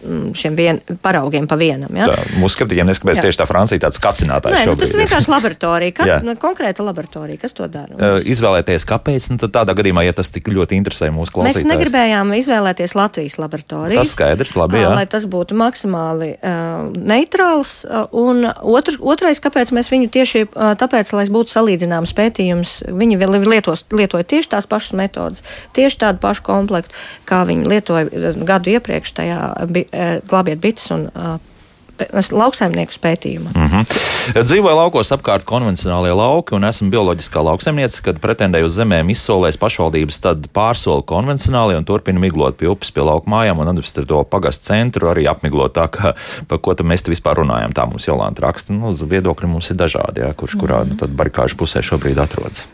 [0.05, 1.89] mm, šiem vien, paraugiem pa vienam.
[1.97, 2.11] Ja?
[2.13, 3.25] Tā, mūsu skeptiķiem Jā.
[3.25, 4.59] tieši tā Francija tāds kacinātājs.
[4.59, 6.19] Nē, nu, tas ir vienkārši laboratorija, ka, Jā.
[6.21, 7.97] nu, konkrēta laboratorija, kas to dara.
[7.97, 9.31] Uh, Izvēlēties, kāpēc?
[9.33, 13.39] Nu, tad tādā gadījumā, ja tas tik ļoti interesē mūsu Mēs klausītājus, negribējām izvēlēties Latvijas
[13.41, 13.97] laboratoriju.
[13.97, 14.77] tas skaidrs, labi.
[14.83, 14.93] Jā.
[14.93, 17.81] lai tas būtu maksimāli uh, neitrāls.
[18.11, 23.85] Un otr, otrais, kāpēc mēs viņu tieši uh, tāpēc, lai būtu salīdzināms pētījums, viņi lietos,
[23.95, 25.45] lietoja tieši tās pašas metodas,
[25.77, 26.93] tieši tādu pašu komplektu,
[27.29, 29.39] kā viņi lietoja gadu iepriekš tajā
[29.71, 31.39] bi, uh, glābiet bites un uh,
[32.31, 33.51] lauksaimnieku pētījumā.
[33.55, 34.43] Mm -hmm.
[34.45, 38.01] Dzīvoju laukos apkārt konvencionālie lauki, un esmu bioloģiskā lauksaimniece.
[38.05, 43.01] Kad pretendēju uz zemēm izsolēs pašvaldības, tad pārsolu konvencionāli un turpinu miglot pie upes, pie
[43.01, 46.13] lauku mājām un administratīvo pagastu centru arī apmiglot tā, ka,
[46.47, 47.73] par ko mēs te vispār runājam.
[47.73, 48.73] Tā mums Jolanta raksta.
[48.73, 52.67] Nu, viedokļi mums ir dažādi, jā, kurš kurā nu, barikāžu pusē šobrīd atrodas.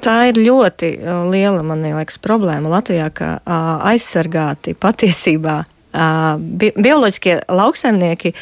[0.00, 8.34] Tā ir ļoti uh, liela, liekas, problēma Latvijā, ka uh, aizsargāti patiesībā bi bioloģiskie lauksaimnieki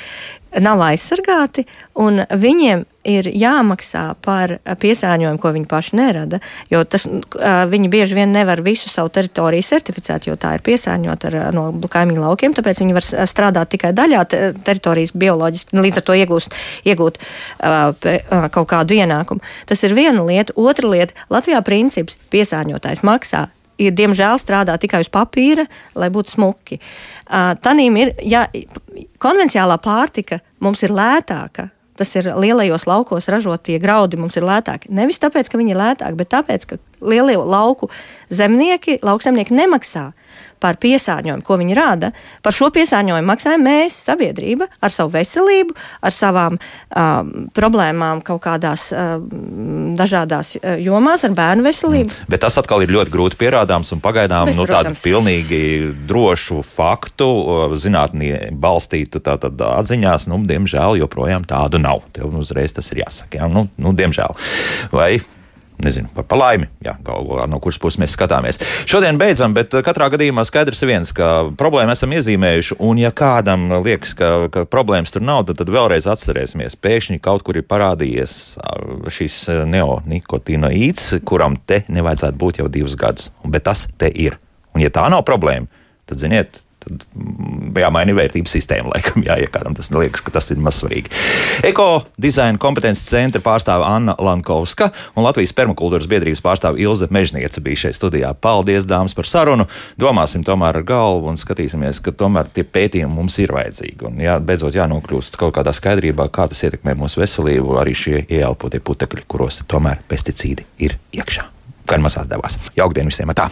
[0.59, 1.65] nav aizsargāti,
[2.01, 6.41] un viņiem ir jāmaksā par piesārņojumu, ko viņi paši nerada.
[6.73, 11.31] Jo tas, uh, viņi bieži vien nevar visu savu teritoriju certificēt, jo tā ir piesārņota
[11.31, 12.57] ar, no kaimiņu laukiem.
[12.57, 16.59] Tāpēc viņi var strādāt tikai daļā te, teritorijas bioloģiski, un līdz ar to iegūst,
[16.91, 17.23] iegūt
[18.51, 19.45] kaut kādu ienākumu.
[19.71, 20.57] Tas ir viena lieta.
[20.59, 23.47] Otra lieta- Latvijā princips piesārņotājs maksā.
[23.81, 25.64] Ir, diemžēl strādā tikai uz papīra,
[25.97, 26.81] lai būtu smuki.
[27.26, 28.47] Uh, Tanīm ir, ja
[29.22, 31.70] konvencionālā pārtika mums ir lētāka,
[32.01, 34.89] tas ir lielajos laukos ražotie graudi mums ir lētāki.
[34.97, 37.91] Nevis tāpēc, ka viņi ir lētāki, bet tāpēc, ka lielie lauku
[38.33, 40.11] zemnieki, lauksemnieki nemaksā
[40.61, 42.13] par piesārņojumu, ko viņi rada.
[42.45, 48.91] Par šo piesārņojumu maksājam mēs, sabiedrība, ar savu veselību, ar savām um, problēmām kaut kādās
[48.95, 52.29] um, dažādās uh, jomās, ar bērnu veselību.
[52.31, 55.63] Bet tas atkal ir ļoti grūti pierādāms un pagaidām Bet, nu, tādu pilnīgi
[56.09, 57.31] drošu faktu,
[57.81, 62.05] zinātnē balstītu tātad atziņās, nu, diemžēl joprojām tādu nav.
[62.17, 63.41] Tev nu, uzreiz tas ir jāsaka.
[63.41, 63.51] Jā?
[63.51, 64.37] Nu, nu, diemžēl.
[64.95, 65.13] Vai
[65.81, 68.61] Nezinu, par, par laimi, jā, galu galā, no kuras puses mēs skatāmies.
[68.91, 72.76] Šodien beidzam, bet uh, katrā gadījumā skaidrs ir viens, ka problēmu esam iezīmējuši.
[72.85, 76.76] Un, ja kādam liekas, ka, ka problēmas tur nav, tad, tad vēlreiz atcerēsimies.
[76.85, 78.37] Pēkšņi kaut kur ir parādījies
[79.16, 83.31] šis neonikotinoīds, kuram te nevajadzētu būt jau divus gadus.
[83.45, 84.37] Bet tas te ir.
[84.74, 85.70] Un, ja tā nav problēma,
[86.07, 88.91] tad, ziniet, tad mm, jāmaina vērtības sistēma.
[88.95, 91.12] Laikam, jā, ja kādam tas liekas, ka tas ir mazsvarīgi.
[91.70, 91.89] Eko
[92.20, 97.99] dizaina kompetences centra pārstāve Anna Lankovska un Latvijas permakultūras biedrības pārstāve Ilze Mežniece bija šeit
[97.99, 98.33] studijā.
[98.35, 99.68] Paldies, dāmas, par sarunu.
[100.01, 104.01] Domāsim tomēr ar galvu un skatīsimies, ka tomēr tie pētījumi mums ir vajadzīgi.
[104.09, 108.83] Un jā, beidzot jānokļūst kaut kādā skaidrībā, kā tas ietekmē mūsu veselību, arī šie ieelpotie
[108.85, 111.49] putekļi, kuros tomēr pesticīdi ir iekšā.
[111.91, 112.61] Gan mazās devās.
[112.78, 113.35] Jaukdien visiem!
[113.35, 113.51] Tā!